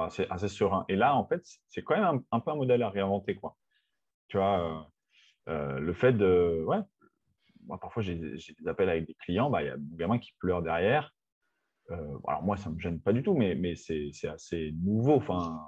assez, 0.00 0.26
assez, 0.28 0.48
serein. 0.48 0.84
Et 0.88 0.96
là, 0.96 1.16
en 1.16 1.26
fait, 1.26 1.42
c'est 1.68 1.82
quand 1.82 1.94
même 1.94 2.04
un, 2.04 2.36
un, 2.36 2.40
peu 2.40 2.50
un 2.50 2.56
modèle 2.56 2.82
à 2.82 2.90
réinventer. 2.90 3.34
Quoi. 3.34 3.56
Tu 4.30 4.36
vois, 4.36 4.86
euh, 5.48 5.52
euh, 5.52 5.80
le 5.80 5.92
fait 5.92 6.12
de. 6.12 6.64
Ouais, 6.66 6.78
moi, 7.66 7.78
parfois, 7.78 8.02
j'ai 8.02 8.14
des 8.14 8.68
appels 8.68 8.88
avec 8.88 9.06
des 9.06 9.14
clients, 9.14 9.50
bah, 9.50 9.62
il 9.62 9.66
y 9.66 9.70
a 9.70 9.76
mon 9.76 9.96
gamin 9.96 10.18
qui 10.18 10.32
pleure 10.38 10.62
derrière. 10.62 11.12
Euh, 11.90 12.18
alors, 12.26 12.42
moi, 12.42 12.56
ça 12.56 12.70
ne 12.70 12.76
me 12.76 12.80
gêne 12.80 13.00
pas 13.00 13.12
du 13.12 13.22
tout, 13.22 13.34
mais, 13.34 13.56
mais 13.56 13.74
c'est 13.74 14.28
assez 14.28 14.72
nouveau. 14.82 15.14
Enfin, 15.14 15.60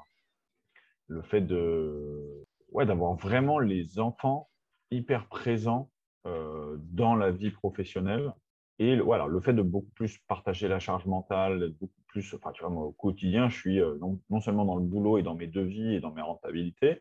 le 1.09 1.23
fait 1.23 1.40
de 1.40 2.47
ouais, 2.71 2.87
d'avoir 2.87 3.14
vraiment 3.14 3.59
les 3.59 3.99
enfants 3.99 4.49
hyper 4.90 5.28
présents 5.28 5.90
dans 6.25 7.16
la 7.16 7.33
vie 7.33 7.50
professionnelle. 7.50 8.33
Et 8.78 9.00
voilà, 9.00 9.26
le 9.26 9.40
fait 9.40 9.52
de 9.52 9.62
beaucoup 9.62 9.90
plus 9.90 10.19
partager 10.28 10.69
la 10.69 10.78
charge 10.78 11.04
mentale, 11.07 11.75
beaucoup 11.81 12.00
plus, 12.07 12.33
enfin, 12.35 12.52
tu 12.52 12.62
vois, 12.62 12.71
moi, 12.71 12.85
au 12.85 12.92
quotidien, 12.92 13.49
je 13.49 13.57
suis 13.57 13.81
non, 13.81 14.21
non, 14.31 14.40
seulement 14.40 14.64
dans 14.64 14.76
le 14.76 14.85
boulot 14.85 15.19
et 15.19 15.25
dans 15.25 15.35
mes 15.35 15.49
devis 15.49 15.95
et 15.95 16.00
dans 16.00 16.12
mes 16.12 16.23
rentabilités, 16.23 17.00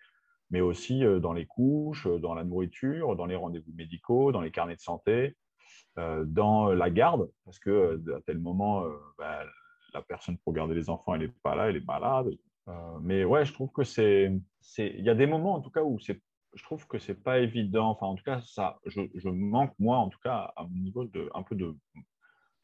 mais 0.51 0.62
aussi 0.62 1.03
euh, 1.03 1.20
dans 1.20 1.34
les 1.34 1.46
couches, 1.46 2.05
euh, 2.05 2.20
dans 2.20 2.34
la 2.34 2.43
nourriture, 2.43 3.15
dans 3.15 3.25
les 3.25 3.36
rendez-vous 3.36 3.74
médicaux, 3.74 4.31
dans 4.31 4.41
les 4.41 4.51
carnets 4.51 4.75
de 4.75 4.81
santé, 4.81 5.36
euh, 5.98 6.24
dans 6.25 6.72
la 6.72 6.89
garde, 6.89 7.29
parce 7.46 7.58
que 7.58 8.01
à 8.15 8.22
tel 8.22 8.38
moment, 8.38 8.86
bah, 9.17 9.43
la 9.93 10.01
personne 10.01 10.38
pour 10.39 10.53
garder 10.53 10.75
les 10.75 10.89
enfants, 10.89 11.15
elle 11.15 11.22
n'est 11.22 11.34
pas 11.41 11.55
là, 11.55 11.70
elle 11.70 11.77
est 11.77 11.86
malade. 11.86 12.29
mais 13.01 13.24
ouais, 13.24 13.46
je 13.46 13.53
trouve 13.53 13.72
que 13.72 13.84
c'est, 13.84 14.31
il 14.77 15.03
y 15.03 15.10
a 15.10 15.15
des 15.15 15.27
moments 15.27 15.55
en 15.55 15.62
tout 15.62 15.72
cas 15.72 15.84
où 15.84 16.00
c'est, 16.00 16.22
je 16.53 16.63
trouve 16.63 16.86
que 16.88 17.00
c'est 17.00 17.22
pas 17.24 17.39
évident. 17.39 17.89
Enfin, 17.89 18.08
en 18.08 18.15
tout 18.15 18.24
cas, 18.24 18.41
ça, 18.41 18.79
je, 18.86 19.01
je, 19.15 19.29
manque 19.29 19.74
moi, 19.79 19.98
en 19.98 20.10
tout 20.10 20.20
cas, 20.22 20.53
à 20.58 20.63
mon 20.63 20.81
niveau, 20.81 21.05
de 21.05 21.29
un 21.34 21.43
peu 21.43 21.55
de, 21.55 21.75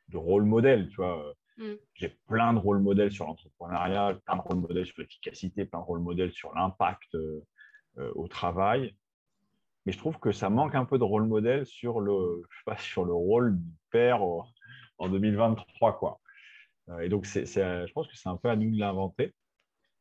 de 0.10 0.18
rôle 0.18 0.44
modèle, 0.44 0.90
tu 0.90 0.98
vois. 0.98 1.34
Mm. 1.58 1.74
J'ai 1.96 2.10
plein 2.28 2.54
de 2.54 2.60
rôles 2.60 2.80
modèles 2.80 3.12
sur 3.12 3.26
l'entrepreneuriat, 3.26 4.20
plein 4.26 4.36
de 4.36 4.42
rôles 4.42 4.60
modèles 4.60 4.86
sur 4.86 5.02
l'efficacité, 5.02 5.66
plein 5.66 5.80
de 5.80 5.86
rôles 5.86 6.02
modèles 6.02 6.32
sur 6.32 6.54
l'impact 6.54 7.16
euh, 7.16 7.44
au 8.16 8.28
travail. 8.28 8.96
Mais 9.86 9.94
je 9.94 9.98
trouve 9.98 10.20
que 10.20 10.32
ça 10.32 10.50
manque 10.50 10.76
un 10.76 10.86
peu 10.86 10.98
de 10.98 11.04
rôle 11.04 11.26
modèle 11.26 11.66
sur 11.66 12.02
le, 12.02 12.44
je 12.50 12.72
sais 12.72 12.84
sur 12.84 13.06
le 13.06 13.14
rôle 13.14 13.58
du 13.58 13.72
père 13.90 14.22
en 14.22 15.10
2023. 15.10 15.98
Quoi. 15.98 16.20
Euh, 16.90 17.00
et 17.00 17.10
donc, 17.10 17.26
c'est, 17.26 17.46
je 17.46 17.92
pense 17.94 18.08
que 18.08 18.18
c'est 18.18 18.30
un 18.30 18.38
peu 18.38 18.50
à 18.50 18.56
nous 18.56 18.70
de 18.70 18.80
l'inventer. 18.80 19.34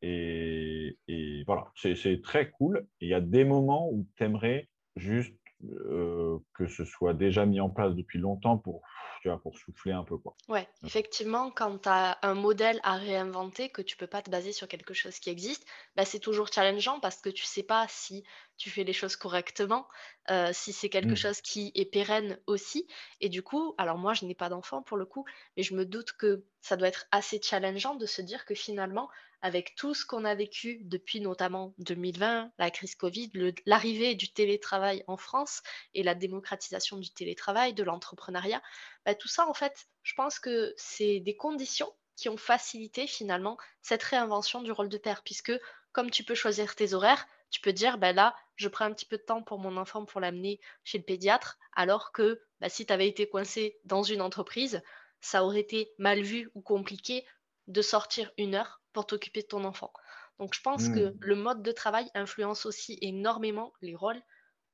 Et, 0.01 0.97
voilà, 1.45 1.71
c'est 1.75 2.21
très 2.21 2.51
cool. 2.51 2.85
Il 2.99 3.09
y 3.09 3.13
a 3.13 3.21
des 3.21 3.45
moments 3.45 3.89
où 3.89 4.05
tu 4.15 4.23
aimerais 4.23 4.67
juste 4.95 5.33
euh, 5.63 6.37
que 6.53 6.67
ce 6.67 6.85
soit 6.85 7.13
déjà 7.13 7.45
mis 7.45 7.59
en 7.59 7.69
place 7.69 7.95
depuis 7.95 8.19
longtemps 8.19 8.57
pour, 8.57 8.81
tu 9.21 9.29
vois, 9.29 9.39
pour 9.39 9.57
souffler 9.57 9.91
un 9.91 10.03
peu. 10.03 10.17
Quoi. 10.17 10.35
Ouais, 10.47 10.67
effectivement, 10.83 11.51
quand 11.51 11.79
tu 11.79 11.89
as 11.89 12.17
un 12.21 12.33
modèle 12.33 12.79
à 12.83 12.95
réinventer, 12.95 13.69
que 13.69 13.81
tu 13.81 13.97
peux 13.97 14.07
pas 14.07 14.21
te 14.21 14.29
baser 14.29 14.51
sur 14.51 14.67
quelque 14.67 14.93
chose 14.93 15.19
qui 15.19 15.29
existe, 15.29 15.65
bah, 15.95 16.05
c'est 16.05 16.19
toujours 16.19 16.47
challengeant 16.51 16.99
parce 16.99 17.21
que 17.21 17.29
tu 17.29 17.43
sais 17.43 17.63
pas 17.63 17.85
si 17.89 18.23
tu 18.57 18.69
fais 18.69 18.83
les 18.83 18.93
choses 18.93 19.15
correctement, 19.15 19.87
euh, 20.29 20.51
si 20.53 20.73
c'est 20.73 20.89
quelque 20.89 21.11
mmh. 21.11 21.17
chose 21.17 21.41
qui 21.41 21.71
est 21.75 21.85
pérenne 21.85 22.39
aussi. 22.47 22.87
Et 23.21 23.29
du 23.29 23.43
coup, 23.43 23.75
alors 23.77 23.97
moi, 23.97 24.13
je 24.13 24.25
n'ai 24.25 24.35
pas 24.35 24.49
d'enfant 24.49 24.81
pour 24.81 24.97
le 24.97 25.05
coup, 25.05 25.25
mais 25.55 25.63
je 25.63 25.75
me 25.75 25.85
doute 25.85 26.13
que 26.13 26.43
ça 26.61 26.75
doit 26.75 26.87
être 26.87 27.05
assez 27.11 27.39
challengeant 27.41 27.95
de 27.95 28.05
se 28.05 28.21
dire 28.21 28.45
que 28.45 28.55
finalement, 28.55 29.09
avec 29.41 29.75
tout 29.75 29.93
ce 29.93 30.05
qu'on 30.05 30.25
a 30.25 30.35
vécu 30.35 30.79
depuis 30.83 31.21
notamment 31.21 31.73
2020, 31.79 32.51
la 32.57 32.71
crise 32.71 32.95
Covid, 32.95 33.31
l'arrivée 33.65 34.15
du 34.15 34.31
télétravail 34.31 35.03
en 35.07 35.17
France 35.17 35.61
et 35.93 36.03
la 36.03 36.15
démocratisation 36.15 36.97
du 36.97 37.11
télétravail, 37.11 37.73
de 37.73 37.83
l'entrepreneuriat, 37.83 38.61
bah, 39.05 39.15
tout 39.15 39.27
ça, 39.27 39.47
en 39.47 39.53
fait, 39.53 39.87
je 40.03 40.13
pense 40.15 40.39
que 40.39 40.73
c'est 40.77 41.19
des 41.19 41.35
conditions 41.35 41.93
qui 42.15 42.29
ont 42.29 42.37
facilité 42.37 43.05
finalement 43.05 43.57
cette 43.81 44.03
réinvention 44.03 44.61
du 44.61 44.71
rôle 44.71 44.89
de 44.89 44.97
père, 44.97 45.21
puisque 45.23 45.53
comme 45.91 46.09
tu 46.11 46.23
peux 46.23 46.35
choisir 46.35 46.75
tes 46.75 46.93
horaires, 46.93 47.27
tu 47.49 47.61
peux 47.61 47.73
dire, 47.73 47.97
ben 47.97 48.15
là, 48.15 48.35
je 48.55 48.67
prends 48.67 48.85
un 48.85 48.93
petit 48.93 49.05
peu 49.05 49.17
de 49.17 49.23
temps 49.23 49.43
pour 49.43 49.59
mon 49.59 49.77
enfant 49.77 50.03
pour 50.03 50.19
l'amener 50.19 50.59
chez 50.83 50.97
le 50.97 51.03
pédiatre, 51.03 51.57
alors 51.75 52.11
que 52.11 52.41
bah, 52.59 52.69
si 52.69 52.85
tu 52.85 52.93
avais 52.93 53.07
été 53.07 53.29
coincé 53.29 53.79
dans 53.85 54.03
une 54.03 54.21
entreprise, 54.21 54.81
ça 55.21 55.43
aurait 55.43 55.59
été 55.59 55.93
mal 55.97 56.21
vu 56.21 56.49
ou 56.55 56.61
compliqué 56.61 57.25
de 57.67 57.81
sortir 57.81 58.31
une 58.37 58.55
heure 58.55 58.81
pour 58.97 59.07
t'occuper 59.07 59.43
de 59.43 59.47
ton 59.47 59.63
enfant. 59.65 59.93
Donc 60.39 60.55
je 60.55 60.61
pense 60.61 60.89
que 60.89 61.13
Mmh. 61.13 61.21
le 61.21 61.35
mode 61.35 61.63
de 61.63 61.71
travail 61.71 62.09
influence 62.15 62.65
aussi 62.65 62.97
énormément 63.01 63.73
les 63.81 63.95
rôles 63.95 64.21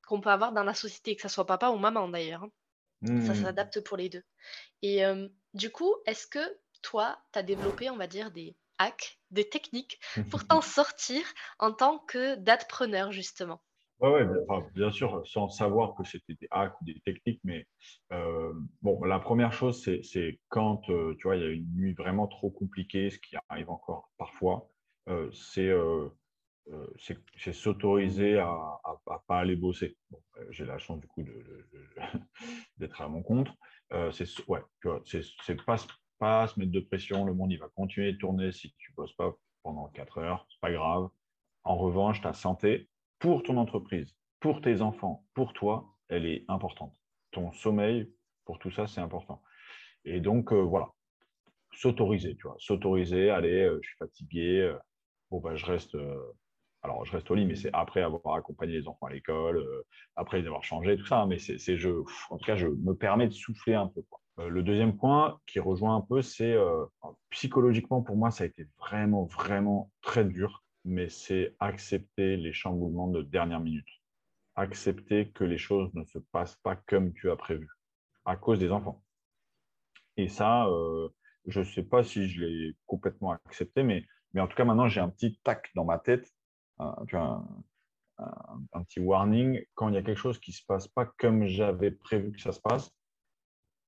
qu'on 0.08 0.22
peut 0.22 0.30
avoir 0.32 0.53
dans 0.53 0.63
la 0.63 0.74
société, 0.75 1.15
que 1.15 1.22
ça 1.24 1.30
soit 1.30 1.46
papa 1.48 1.70
ou 1.70 1.77
maman 1.77 2.10
d'ailleurs. 2.10 2.44
hein. 2.44 2.51
Ça 3.20 3.34
Mmh. 3.34 3.48
s'adapte 3.48 3.82
pour 3.82 3.98
les 3.98 4.10
deux. 4.10 4.24
Et 4.84 5.06
euh, 5.06 5.30
du 5.56 5.72
coup, 5.72 5.96
est-ce 6.08 6.27
que 6.27 6.60
toi, 6.84 7.24
tu 7.34 7.39
as 7.39 7.44
développé, 7.44 7.89
on 7.92 7.98
va 7.98 8.08
dire, 8.08 8.32
des 8.32 8.58
hacks, 8.80 9.20
des 9.32 9.50
techniques 9.50 10.00
pour 10.30 10.46
t'en 10.48 10.62
sortir 10.62 11.25
en 11.60 11.74
tant 11.74 12.00
que 12.00 12.36
datepreneur, 12.36 13.12
justement? 13.13 13.63
Ouais, 14.03 14.10
ouais, 14.25 14.25
bien, 14.75 14.91
sûr, 14.91 15.25
sans 15.25 15.48
savoir 15.48 15.95
que 15.95 16.03
c'était 16.03 16.36
des 16.36 16.48
hacks 16.51 16.79
ou 16.81 16.86
des 16.86 17.00
techniques, 17.05 17.39
mais 17.45 17.65
euh, 18.12 18.53
bon, 18.81 19.01
la 19.05 19.19
première 19.19 19.53
chose, 19.53 19.81
c'est 19.81 20.41
quand 20.50 20.89
euh, 20.89 21.15
tu 21.17 21.24
vois, 21.27 21.38
il 21.38 21.41
y 21.41 21.45
a 21.45 21.50
une 21.50 21.74
nuit 21.74 21.93
vraiment 21.93 22.27
trop 22.27 22.51
compliquée, 22.51 23.10
ce 23.10 23.17
qui 23.19 23.38
arrive 23.48 23.69
encore 23.69 24.12
parfois, 24.17 24.69
euh, 25.07 25.29
c'est 25.31 25.69
s'autoriser 27.53 28.38
à, 28.39 28.48
à 29.07 29.24
pas 29.27 29.39
aller 29.39 29.55
bosser. 29.55 29.98
J'ai 30.50 30.65
la 30.65 30.77
chance 30.79 31.00
du 31.00 31.07
coup 31.07 31.24
d'être 32.77 33.01
à 33.01 33.07
mon 33.10 33.24
compte. 33.24 33.50
C'est 34.12 34.25
ouais, 34.48 34.62
pas, 35.65 35.77
se- 35.77 36.60
mettre 36.60 36.72
de 36.72 36.79
pression. 36.79 37.25
Le 37.25 37.33
monde 37.33 37.51
il 37.51 37.60
va 37.60 37.69
continuer 37.75 38.13
de 38.13 38.17
tourner 38.17 38.51
si 38.51 38.74
tu 38.77 38.93
bosses 38.93 39.13
pas 39.15 39.36
pendant 39.63 39.88
4 39.89 40.17
heures, 40.19 40.45
c'est 40.50 40.60
pas 40.62 40.72
grave. 40.72 41.10
En 41.63 41.77
revanche, 41.77 42.22
ta 42.22 42.33
santé 42.33 42.89
pour 43.24 43.42
ton 43.42 43.56
entreprise, 43.56 44.13
pour 44.42 44.60
tes 44.60 44.82
enfants, 44.82 45.24
pour 45.34 45.53
toi, 45.53 45.96
elle 46.10 46.25
est 46.25 46.44
importante. 46.50 46.94
Ton 47.32 47.53
sommeil, 47.53 48.12
pour 48.44 48.60
tout 48.60 48.70
ça, 48.70 48.86
c'est 48.86 49.00
important. 49.00 49.42
Et 50.03 50.20
donc 50.20 50.51
euh, 50.51 50.62
voilà, 50.62 50.89
s'autoriser, 51.72 52.36
tu 52.36 52.44
vois, 52.44 52.58
s'autoriser, 52.60 53.30
allez, 53.30 53.62
euh, 53.62 53.80
je 53.82 53.88
suis 53.88 53.98
fatigué, 53.98 54.60
euh, 54.60 54.77
bon 55.32 55.39
bah 55.39 55.56
je 55.56 55.65
reste, 55.65 55.96
euh, 55.96 56.22
alors 56.82 57.06
je 57.06 57.13
reste 57.13 57.32
au 57.32 57.36
lit, 57.36 57.46
mais 57.46 57.56
c'est 57.56 57.70
après 57.72 58.01
avoir 58.01 58.36
accompagné 58.36 58.74
les 58.74 58.89
enfants 58.89 59.06
à 59.06 59.13
l'école, 59.13 59.65
après 60.18 60.42
les 60.42 60.48
avoir 60.48 60.65
changés, 60.65 60.98
tout 60.98 61.06
ça, 61.06 61.22
hein, 61.22 61.25
mais 61.25 61.39
c'est, 61.39 61.77
je, 61.77 61.92
en 62.30 62.38
tout 62.38 62.46
cas, 62.46 62.58
je 62.58 62.68
me 62.68 62.94
permets 62.94 63.30
de 63.30 63.34
souffler 63.34 63.74
un 63.74 63.88
peu. 63.88 64.03
le 64.38 64.63
deuxième 64.63 64.98
point 64.98 65.39
qui 65.48 65.62
rejoint 65.62 65.96
un 65.96 66.01
peu, 66.01 66.22
c'est 66.22 66.58
psychologiquement 67.30 68.01
pour 68.01 68.18
moi, 68.18 68.32
ça 68.32 68.44
a 68.44 68.48
été 68.48 68.68
vraiment, 68.80 69.24
vraiment 69.24 69.89
très 70.01 70.25
dur, 70.25 70.62
mais 70.85 71.09
c'est 71.09 71.55
accepter 71.59 72.37
les 72.37 72.53
chamboulements 72.53 73.07
de 73.07 73.21
dernière 73.21 73.59
minute, 73.59 73.87
accepter 74.55 75.31
que 75.31 75.43
les 75.43 75.57
choses 75.57 75.93
ne 75.93 76.03
se 76.05 76.19
passent 76.19 76.57
pas 76.57 76.75
comme 76.75 77.13
tu 77.13 77.29
as 77.31 77.35
prévu 77.35 77.69
à 78.25 78.35
cause 78.35 78.59
des 78.59 78.71
enfants. 78.71 79.03
Et 80.17 80.27
ça, 80.27 80.67
euh, 80.67 81.09
je 81.47 81.59
ne 81.59 81.65
sais 81.65 81.83
pas 81.83 82.03
si 82.03 82.27
je 82.29 82.45
l'ai 82.45 82.77
complètement 82.85 83.31
accepté, 83.45 83.83
mais, 83.83 84.05
mais 84.33 84.41
en 84.41 84.47
tout 84.47 84.55
cas, 84.55 84.65
maintenant, 84.65 84.87
j'ai 84.87 85.01
un 85.01 85.09
petit 85.09 85.39
tac 85.43 85.71
dans 85.75 85.85
ma 85.85 85.99
tête, 85.99 86.31
un, 86.79 86.95
un, 88.17 88.83
petit 88.83 88.99
warning. 88.99 89.63
Quand 89.75 89.89
il 89.89 89.95
y 89.95 89.97
a 89.97 90.03
quelque 90.03 90.17
chose 90.19 90.39
qui 90.39 90.51
ne 90.51 90.55
se 90.55 90.65
passe 90.65 90.87
pas 90.87 91.05
comme 91.17 91.47
j'avais 91.47 91.91
prévu 91.91 92.31
que 92.31 92.41
ça 92.41 92.51
se 92.51 92.61
passe, 92.61 92.91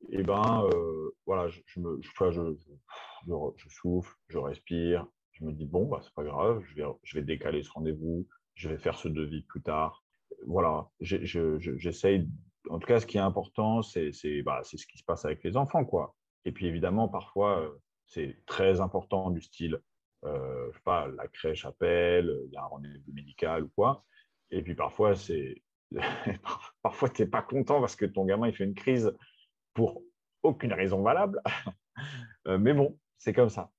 et 0.10 0.24
ben 0.24 0.64
euh, 0.74 1.12
voilà, 1.26 1.48
je, 1.48 1.80
me, 1.80 2.00
je 2.02 3.70
souffle, 3.70 4.14
je 4.28 4.38
respire, 4.38 5.08
je 5.36 5.44
me 5.44 5.52
dis, 5.52 5.66
bon, 5.66 5.86
bah, 5.86 6.00
c'est 6.02 6.14
pas 6.14 6.24
grave, 6.24 6.64
je 6.66 6.76
vais, 6.76 6.88
je 7.04 7.18
vais 7.18 7.24
décaler 7.24 7.62
ce 7.62 7.72
rendez-vous, 7.72 8.28
je 8.56 8.70
vais 8.70 8.78
faire 8.78 8.98
ce 8.98 9.08
devis 9.08 9.42
plus 9.44 9.62
tard. 9.62 10.04
Voilà, 10.48 10.90
j'essaye. 11.02 12.28
En 12.70 12.80
tout 12.80 12.88
cas, 12.88 13.00
ce 13.00 13.06
qui 13.06 13.18
est 13.18 13.22
important, 13.22 13.82
c'est 13.82 14.12
bah, 14.44 14.62
ce 14.64 14.76
qui 14.86 14.98
se 14.98 15.04
passe 15.04 15.26
avec 15.26 15.44
les 15.44 15.58
enfants, 15.58 15.86
quoi. 15.86 16.16
Et 16.46 16.52
puis 16.52 16.68
évidemment, 16.68 17.10
parfois, 17.10 17.62
euh, 17.62 17.70
c'est 18.06 18.38
très 18.46 18.80
important 18.82 19.30
du 19.30 19.42
style, 19.42 19.80
euh, 20.24 20.68
je 20.72 20.78
sais 20.78 20.84
pas, 20.84 21.08
la 21.08 21.28
crèche 21.28 21.66
appelle, 21.66 22.34
il 22.46 22.54
y 22.54 22.58
a 22.58 22.64
un 22.64 22.68
rendez-vous 22.68 23.12
médical 23.12 23.64
ou 23.64 23.70
quoi. 23.76 24.06
Et 24.52 24.62
puis 24.62 24.76
parfois, 24.76 25.16
c'est 25.16 25.62
parfois 26.82 27.10
tu 27.10 27.22
n'es 27.22 27.28
pas 27.28 27.42
content 27.42 27.80
parce 27.80 27.96
que 27.96 28.06
ton 28.06 28.26
gamin 28.26 28.48
il 28.48 28.56
fait 28.56 28.64
une 28.64 28.74
crise 28.74 29.16
pour 29.74 30.02
aucune 30.44 30.74
raison 30.74 31.02
valable. 31.02 31.42
Euh, 32.48 32.60
mais 32.60 32.74
bon, 32.74 33.00
c'est 33.18 33.34
comme 33.34 33.50
ça. 33.50 33.72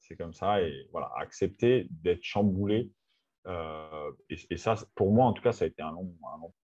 C'est 0.00 0.16
comme 0.16 0.32
ça. 0.32 0.62
Et 0.62 0.88
voilà, 0.92 1.10
accepter 1.16 1.88
d'être 1.90 2.22
chamboulé. 2.22 2.90
euh, 3.46 4.12
et, 4.30 4.56
ça, 4.56 4.76
pour 4.94 5.12
moi, 5.12 5.26
en 5.26 5.32
tout 5.32 5.42
cas, 5.42 5.52
ça 5.52 5.64
a 5.64 5.68
été 5.68 5.82
un 5.82 5.92
long. 5.92 6.14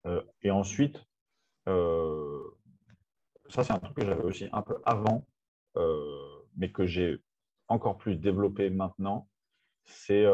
Euh, 0.06 0.22
et 0.42 0.52
ensuite, 0.52 1.04
euh, 1.68 2.40
ça, 3.50 3.64
c'est 3.64 3.74
un 3.74 3.80
truc 3.80 3.98
que 3.98 4.06
j'avais 4.06 4.24
aussi 4.24 4.48
un 4.52 4.62
peu 4.62 4.78
avant, 4.86 5.26
mais 6.56 6.72
que 6.72 6.86
j'ai 6.86 7.18
encore 7.68 7.98
plus 7.98 8.16
développé 8.16 8.70
maintenant, 8.70 9.30
c'est 9.86 10.26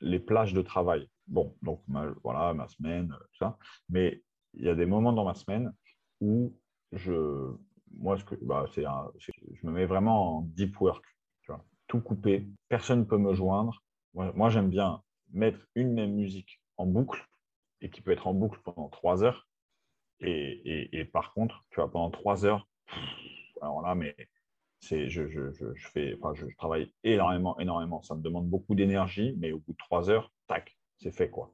les 0.00 0.20
plages 0.20 0.54
de 0.54 0.62
travail. 0.62 1.08
Bon, 1.26 1.56
donc 1.62 1.82
voilà, 2.22 2.54
ma 2.54 2.66
semaine, 2.68 3.08
tout 3.08 3.38
ça. 3.38 3.58
Mais 3.88 4.22
il 4.54 4.64
y 4.64 4.68
a 4.68 4.74
des 4.74 4.86
moments 4.86 5.12
dans 5.12 5.24
ma 5.24 5.34
semaine 5.34 5.72
où 6.20 6.56
je, 6.92 7.52
moi, 7.96 8.18
ce 8.18 8.24
que, 8.24 8.34
bah, 8.42 8.66
un- 8.78 9.10
je 9.18 9.66
me 9.66 9.72
mets 9.72 9.86
vraiment 9.86 10.38
en 10.38 10.42
deep 10.42 10.80
work. 10.80 11.04
Tout 11.90 12.00
coupé, 12.00 12.46
personne 12.68 13.00
ne 13.00 13.04
peut 13.04 13.18
me 13.18 13.34
joindre. 13.34 13.82
Moi, 14.14 14.48
j'aime 14.48 14.70
bien 14.70 15.02
mettre 15.32 15.58
une 15.74 15.92
même 15.92 16.14
musique 16.14 16.62
en 16.76 16.86
boucle 16.86 17.28
et 17.80 17.90
qui 17.90 18.00
peut 18.00 18.12
être 18.12 18.28
en 18.28 18.32
boucle 18.32 18.60
pendant 18.62 18.88
trois 18.88 19.24
heures. 19.24 19.48
Et, 20.20 21.04
par 21.12 21.32
contre, 21.34 21.64
tu 21.70 21.80
vois, 21.80 21.90
pendant 21.90 22.12
trois 22.12 22.44
heures, 22.44 22.68
alors 23.60 23.82
là, 23.82 23.96
mais 23.96 24.14
c'est, 24.78 25.10
je, 25.10 25.26
je, 25.26 25.50
je, 25.52 25.88
fais, 25.88 26.16
enfin, 26.22 26.32
je, 26.32 26.46
travaille 26.56 26.92
énormément, 27.02 27.58
énormément. 27.58 28.02
Ça 28.02 28.14
me 28.14 28.22
demande 28.22 28.48
beaucoup 28.48 28.76
d'énergie, 28.76 29.34
mais 29.38 29.50
au 29.50 29.58
bout 29.58 29.72
de 29.72 29.78
trois 29.78 30.10
heures, 30.10 30.32
tac, 30.46 30.78
c'est 30.98 31.10
fait 31.10 31.28
quoi. 31.28 31.52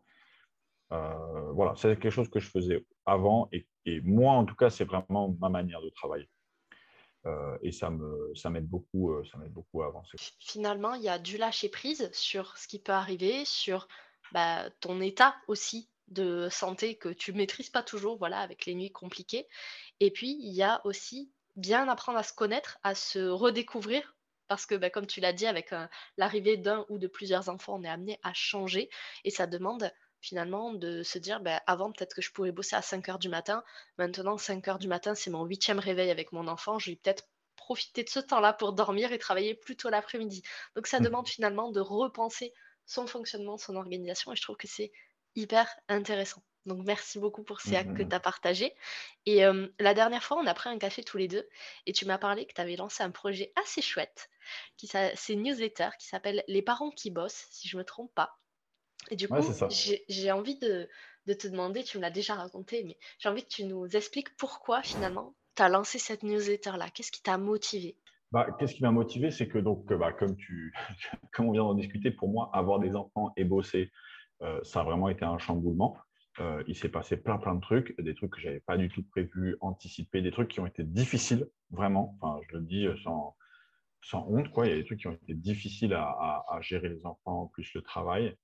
Euh, 0.93 1.51
voilà, 1.53 1.75
c'est 1.77 1.99
quelque 1.99 2.13
chose 2.13 2.29
que 2.29 2.41
je 2.41 2.51
faisais 2.51 2.85
avant 3.07 3.49
et 3.51 3.67
moi, 4.03 4.35
en 4.35 4.45
tout 4.45 4.55
cas, 4.55 4.69
c'est 4.69 4.85
vraiment 4.85 5.35
ma 5.41 5.49
manière 5.49 5.81
de 5.81 5.89
travailler. 5.89 6.29
Euh, 7.27 7.59
et 7.63 7.73
ça 7.73 7.91
me, 7.91 8.33
ça 8.35 8.51
m'aide 8.51 8.69
beaucoup, 8.69 9.11
euh, 9.11 9.25
ça 9.31 9.39
m'aide 9.39 9.53
beaucoup 9.53 9.83
à 9.83 9.87
avancer. 9.87 10.17
Finalement, 10.39 10.95
il 10.95 11.03
y 11.03 11.09
a 11.09 11.19
du 11.19 11.37
lâcher 11.37 11.69
prise 11.69 12.09
sur 12.13 12.57
ce 12.57 12.69
qui 12.69 12.79
peut 12.79 12.93
arriver, 12.93 13.45
sur 13.45 13.89
bah, 14.33 14.71
ton 14.81 15.01
état 15.01 15.35
aussi 15.49 15.91
de 16.09 16.49
santé 16.51 16.97
que 16.97 17.09
tu 17.09 17.33
maîtrises 17.33 17.71
pas 17.71 17.83
toujours, 17.83 18.17
voilà, 18.17 18.41
avec 18.41 18.65
les 18.67 18.75
nuits 18.75 18.93
compliquées. 18.93 19.49
Et 19.99 20.13
puis, 20.13 20.39
il 20.41 20.55
y 20.55 20.63
a 20.63 20.81
aussi 20.85 21.33
bien 21.57 21.89
apprendre 21.89 22.19
à 22.19 22.23
se 22.23 22.33
connaître, 22.33 22.79
à 22.85 22.95
se 22.95 23.19
redécouvrir, 23.19 24.15
parce 24.47 24.67
que, 24.67 24.77
bah, 24.77 24.91
comme 24.91 25.07
tu 25.07 25.21
l'as 25.21 25.33
dit, 25.33 25.47
avec 25.47 25.73
euh, 25.73 25.87
l'arrivée 26.17 26.57
d'un 26.57 26.87
ou 26.89 26.99
de 26.99 27.09
plusieurs 27.09 27.49
enfants, 27.49 27.81
on 27.81 27.83
est 27.83 27.89
amené 27.89 28.21
à 28.23 28.33
changer, 28.35 28.89
et 29.25 29.31
ça 29.31 29.49
demande 29.49 29.91
finalement 30.21 30.73
de 30.73 31.03
se 31.03 31.19
dire, 31.19 31.41
bah, 31.41 31.63
avant, 31.67 31.93
peut-être 31.93 32.15
que 32.15 32.23
je 32.23 32.33
pouvais 32.33 32.53
bosser 32.53 32.77
à 32.77 32.83
5 32.83 33.09
heures 33.09 33.19
du 33.19 33.29
matin, 33.29 33.63
maintenant, 33.99 34.39
5 34.39 34.67
heures 34.69 34.79
du 34.79 34.89
matin, 34.89 35.15
c'est 35.15 35.31
mon 35.31 35.45
huitième 35.45 35.79
réveil 35.79 36.11
avec 36.11 36.33
mon 36.33 36.49
enfant, 36.49 36.79
je 36.79 36.91
vais 36.91 36.97
peut-être 36.97 37.29
profiter 37.57 38.05
de 38.05 38.09
ce 38.09 38.21
temps-là 38.21 38.53
pour 38.53 38.73
dormir 38.73 39.13
et 39.13 39.19
travailler 39.19 39.55
plus 39.55 39.77
tôt 39.77 39.89
l'après-midi. 39.89 40.43
Donc 40.77 40.87
ça 40.87 41.01
demande 41.01 41.29
finalement 41.29 41.71
de 41.71 41.81
repenser 41.81 42.53
son 42.85 43.07
fonctionnement, 43.07 43.59
son 43.59 43.77
organisation, 43.77 44.33
et 44.33 44.37
je 44.37 44.43
trouve 44.43 44.57
que 44.57 44.69
c'est 44.69 44.93
hyper 45.35 45.69
intéressant. 45.89 46.43
Donc 46.67 46.85
merci 46.85 47.19
beaucoup 47.19 47.45
pour 47.45 47.61
ces 47.61 47.77
hacks 47.77 47.95
que 47.95 48.03
tu 48.03 48.15
as 48.15 48.21
partagés. 48.21 48.75
Et 49.25 49.45
euh, 49.45 49.69
la 49.79 49.95
dernière 49.95 50.23
fois, 50.23 50.39
on 50.39 50.47
a 50.47 50.55
pris 50.55 50.69
un 50.69 50.79
café 50.79 51.03
tous 51.03 51.17
les 51.17 51.29
deux, 51.29 51.49
et 51.87 51.93
tu 51.93 52.07
m'as 52.07 52.19
parlé 52.19 52.47
que 52.47 52.55
tu 52.55 52.61
avais 52.61 52.77
lancé 52.77 53.03
un 53.03 53.11
projet 53.11 53.53
assez 53.57 53.83
chouette, 53.83 54.31
qui 54.77 54.87
c'est 54.87 55.33
une 55.33 55.43
newsletter 55.43 55.91
qui 55.99 56.07
s'appelle 56.07 56.45
Les 56.49 56.63
parents 56.63 56.91
qui 56.91 57.11
bossent, 57.11 57.47
si 57.51 57.69
je 57.69 57.77
me 57.77 57.85
trompe 57.85 58.13
pas. 58.15 58.39
Et 59.11 59.17
du 59.17 59.29
coup, 59.29 59.55
j'ai 59.69 60.33
envie 60.33 60.59
de, 60.59 60.89
de 61.27 61.35
te 61.35 61.49
demander, 61.49 61.85
tu 61.85 61.99
me 61.99 62.03
l'as 62.03 62.11
déjà 62.11 62.35
raconté, 62.35 62.85
mais 62.85 62.99
j'ai 63.19 63.29
envie 63.29 63.43
que 63.45 63.49
tu 63.49 63.65
nous 63.65 63.87
expliques 63.97 64.37
pourquoi 64.37 64.83
finalement 64.83 65.35
tu 65.57 65.63
as 65.63 65.69
lancé 65.69 65.99
cette 65.99 66.23
newsletter-là. 66.23 66.91
Qu'est-ce 66.91 67.13
qui 67.13 67.23
t'a 67.23 67.39
motivé? 67.39 67.97
Bah, 68.33 68.49
qu'est-ce 68.59 68.75
qui 68.75 68.83
m'a 68.83 68.91
motivé, 68.91 69.31
c'est 69.31 69.49
que 69.49 69.59
donc, 69.59 69.87
bah, 69.93 70.13
comme 70.13 70.37
tu, 70.37 70.75
comme 71.33 71.47
on 71.49 71.53
vient 71.53 71.63
d'en 71.63 71.75
discuter, 71.75 72.11
pour 72.11 72.29
moi, 72.29 72.51
avoir 72.53 72.81
des 72.81 72.97
enfants 72.97 73.33
et 73.37 73.45
bosser, 73.45 73.91
euh, 74.43 74.61
ça 74.65 74.81
a 74.81 74.85
vraiment 74.85 75.09
été 75.09 75.25
un 75.25 75.39
chamboulement. 75.39 75.97
Euh, 76.41 76.63
il 76.67 76.77
s'est 76.77 76.91
passé 76.91 77.17
plein, 77.17 77.39
plein 77.39 77.55
de 77.55 77.61
trucs, 77.61 77.99
des 78.01 78.15
trucs 78.15 78.33
que 78.33 78.41
j'avais 78.41 78.61
pas 78.61 78.77
du 78.77 78.89
tout 78.91 79.03
prévu, 79.05 79.57
anticipé, 79.61 80.21
des 80.21 80.31
trucs 80.33 80.49
qui 80.51 80.61
ont 80.61 80.67
été 80.67 80.85
difficiles, 80.85 81.49
vraiment. 81.71 82.17
Enfin, 82.21 82.41
je 82.51 82.57
le 82.59 82.63
dis 82.65 82.87
euh, 82.87 82.97
sans, 83.05 83.37
sans 84.03 84.27
honte, 84.29 84.51
quoi. 84.51 84.67
Il 84.67 84.71
y 84.71 84.75
a 84.75 84.77
des 84.77 84.85
trucs 84.85 85.01
qui 85.01 85.09
ont 85.09 85.13
été 85.15 85.35
difficiles 85.35 85.95
à, 85.95 86.05
à- 86.05 86.45
à 86.51 86.61
gérer 86.61 86.89
les 86.89 87.07
enfants, 87.07 87.49
plus 87.53 87.73
le 87.75 87.83
travail. 87.83 88.37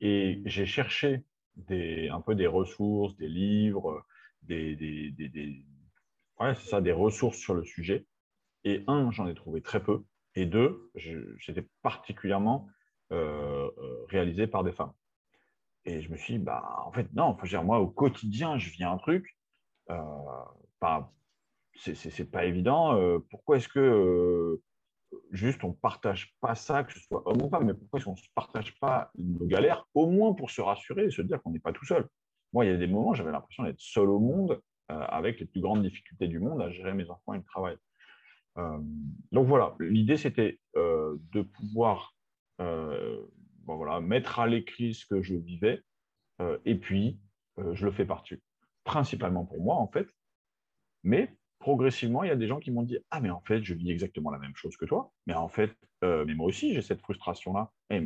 Et 0.00 0.42
j'ai 0.46 0.66
cherché 0.66 1.24
un 1.68 2.20
peu 2.20 2.34
des 2.34 2.46
ressources, 2.46 3.16
des 3.16 3.28
livres, 3.28 4.04
des, 4.42 4.76
des, 4.76 5.64
ça, 6.54 6.80
des 6.80 6.92
ressources 6.92 7.38
sur 7.38 7.54
le 7.54 7.64
sujet. 7.64 8.06
Et 8.64 8.84
un, 8.86 9.10
j'en 9.10 9.28
ai 9.28 9.34
trouvé 9.34 9.62
très 9.62 9.82
peu. 9.82 10.04
Et 10.34 10.46
deux, 10.46 10.90
j'étais 10.94 11.66
particulièrement 11.82 12.68
euh, 13.12 13.70
euh, 13.78 14.04
réalisé 14.08 14.46
par 14.46 14.64
des 14.64 14.72
femmes. 14.72 14.92
Et 15.84 16.00
je 16.00 16.10
me 16.10 16.16
suis 16.16 16.34
dit, 16.34 16.38
bah, 16.38 16.82
en 16.84 16.92
fait, 16.92 17.12
non, 17.14 17.36
faut 17.36 17.46
dire, 17.46 17.64
moi, 17.64 17.80
au 17.80 17.88
quotidien, 17.88 18.58
je 18.58 18.70
vis 18.70 18.84
un 18.84 18.98
truc. 18.98 19.36
Euh, 19.90 19.96
bah, 20.80 21.12
c'est 21.76 22.30
pas 22.30 22.44
évident. 22.44 22.96
Euh, 22.96 23.18
pourquoi 23.30 23.56
est-ce 23.56 23.68
que 23.68 24.60
juste 25.30 25.62
on 25.64 25.68
ne 25.68 25.74
partage 25.74 26.34
pas 26.40 26.54
ça, 26.54 26.84
que 26.84 26.92
ce 26.92 27.00
soit 27.00 27.22
homme 27.26 27.42
ou 27.42 27.48
pas, 27.48 27.60
mais 27.60 27.74
pourquoi 27.74 27.98
est-ce 27.98 28.04
qu'on 28.04 28.12
ne 28.12 28.34
partage 28.34 28.78
pas 28.78 29.10
nos 29.16 29.46
galères, 29.46 29.86
au 29.94 30.08
moins 30.08 30.34
pour 30.34 30.50
se 30.50 30.60
rassurer 30.60 31.06
et 31.06 31.10
se 31.10 31.22
dire 31.22 31.42
qu'on 31.42 31.50
n'est 31.50 31.60
pas 31.60 31.72
tout 31.72 31.84
seul? 31.84 32.08
Moi, 32.52 32.64
il 32.64 32.70
y 32.70 32.74
a 32.74 32.76
des 32.76 32.86
moments, 32.86 33.14
j'avais 33.14 33.32
l'impression 33.32 33.64
d'être 33.64 33.80
seul 33.80 34.08
au 34.08 34.18
monde, 34.18 34.60
euh, 34.90 35.00
avec 35.08 35.40
les 35.40 35.46
plus 35.46 35.60
grandes 35.60 35.82
difficultés 35.82 36.28
du 36.28 36.38
monde 36.38 36.60
à 36.62 36.70
gérer 36.70 36.94
mes 36.94 37.08
enfants 37.10 37.34
et 37.34 37.38
le 37.38 37.44
travail. 37.44 37.76
donc 39.32 39.46
voilà, 39.46 39.74
l'idée, 39.78 40.16
c'était 40.16 40.60
de 40.74 41.42
pouvoir 41.42 42.14
voilà, 42.58 44.00
mettre 44.00 44.40
à 44.40 44.46
l'écrit 44.46 44.94
ce 44.94 45.06
que 45.06 45.22
je 45.22 45.34
vivais, 45.34 45.82
et 46.64 46.74
puis 46.74 47.20
je 47.56 47.86
le 47.86 47.92
fais 47.92 48.04
partie, 48.04 48.36
principalement 48.84 49.46
pour 49.46 49.62
moi, 49.62 49.76
en 49.76 49.86
fait, 49.86 50.08
mais 51.04 51.34
progressivement, 51.60 52.24
il 52.24 52.28
y 52.28 52.32
a 52.32 52.36
des 52.36 52.48
gens 52.48 52.58
qui 52.58 52.72
m'ont 52.72 52.82
dit 52.82 52.98
Ah, 53.10 53.20
mais 53.20 53.30
en 53.30 53.40
fait, 53.40 53.62
je 53.62 53.74
vis 53.74 53.92
exactement 53.92 54.30
la 54.30 54.38
même 54.38 54.56
chose 54.56 54.76
que 54.76 54.86
toi. 54.86 55.12
Mais 55.26 55.34
en 55.34 55.48
fait, 55.48 55.70
euh, 56.02 56.24
mais 56.26 56.34
moi 56.34 56.46
aussi, 56.46 56.74
j'ai 56.74 56.82
cette 56.82 57.02
frustration-là. 57.02 57.70
Et, 57.90 58.02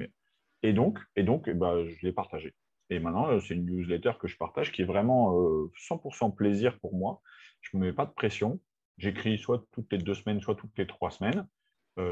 et, 0.63 0.73
donc, 0.75 0.99
et 1.17 1.23
donc 1.23 1.49
bah, 1.49 1.83
je 1.87 2.07
l'ai 2.07 2.13
partagé. 2.13 2.55
Et 2.91 2.99
maintenant, 2.99 3.29
euh, 3.31 3.41
c'est 3.41 3.55
une 3.55 3.65
newsletter 3.65 4.13
que 4.21 4.29
je 4.29 4.37
partage 4.37 4.73
qui 4.73 4.83
est 4.83 4.85
vraiment 4.85 5.33
100% 5.33 6.29
euh, 6.29 6.37
plaisir 6.37 6.79
pour 6.81 6.95
moi. 6.95 7.23
Je 7.63 7.77
ne 7.77 7.81
me 7.81 7.87
mets 7.87 7.93
pas 7.95 8.05
de 8.05 8.13
pression. 8.13 8.61
J'écris 8.99 9.39
soit 9.39 9.65
toutes 9.73 9.91
les 9.93 9.99
deux 9.99 10.15
semaines, 10.15 10.41
soit 10.41 10.55
toutes 10.57 10.77
les 10.77 10.87
trois 10.87 11.11
semaines 11.11 11.49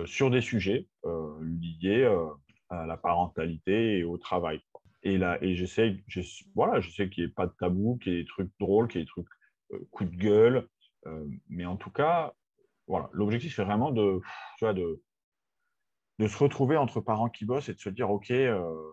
sur 0.04 0.30
des 0.30 0.40
sujets 0.40 0.88
liés 1.40 2.08
à 2.68 2.86
la 2.86 2.96
parentalité 2.96 3.98
et 3.98 4.04
au 4.04 4.16
travail. 4.16 4.60
Et 5.02 5.18
là, 5.18 5.38
et 5.42 5.54
j'essaie, 5.54 6.02
voilà, 6.54 6.80
qu'il 6.80 7.10
n'y 7.18 7.24
ait 7.24 7.28
pas 7.28 7.46
de 7.46 7.52
tabou, 7.58 7.98
qu'il 7.98 8.12
y 8.12 8.16
ait 8.16 8.22
des 8.22 8.28
trucs 8.28 8.50
drôles, 8.58 8.88
qu'il 8.88 9.00
y 9.00 9.02
ait 9.02 9.04
des 9.04 9.10
trucs 9.10 9.28
coup 9.90 10.04
de 10.04 10.16
gueule, 10.16 10.68
mais 11.48 11.66
en 11.66 11.76
tout 11.76 11.90
cas, 11.90 12.34
voilà, 12.86 13.08
l'objectif 13.12 13.56
c'est 13.56 13.64
vraiment 13.64 13.90
de, 13.90 14.20
tu 14.58 14.64
vois, 14.64 14.74
de, 14.74 15.02
de 16.18 16.28
se 16.28 16.38
retrouver 16.38 16.76
entre 16.76 17.00
parents 17.00 17.28
qui 17.28 17.44
bossent 17.44 17.68
et 17.68 17.74
de 17.74 17.80
se 17.80 17.88
dire, 17.88 18.10
OK, 18.10 18.30
euh, 18.30 18.90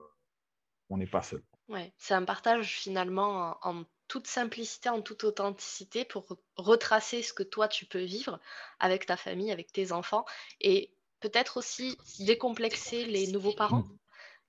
on 0.89 0.97
n'est 0.97 1.07
pas 1.07 1.21
seul. 1.21 1.43
Ouais, 1.67 1.93
c'est 1.97 2.13
un 2.13 2.25
partage 2.25 2.79
finalement 2.79 3.57
en, 3.61 3.83
toute 4.07 4.25
simplicité, 4.25 4.89
en 4.89 5.03
toute 5.03 5.23
authenticité 5.23 6.03
pour 6.03 6.25
retracer 6.55 7.21
ce 7.21 7.31
que 7.31 7.43
toi 7.43 7.67
tu 7.67 7.85
peux 7.85 8.01
vivre 8.01 8.39
avec 8.79 9.05
ta 9.05 9.15
famille, 9.15 9.51
avec 9.51 9.71
tes 9.71 9.91
enfants 9.91 10.25
et 10.61 10.91
peut-être 11.19 11.57
aussi 11.57 11.95
décomplexer 12.17 13.05
les 13.05 13.27
nouveaux 13.27 13.53
parents 13.53 13.83
mmh. 13.83 13.97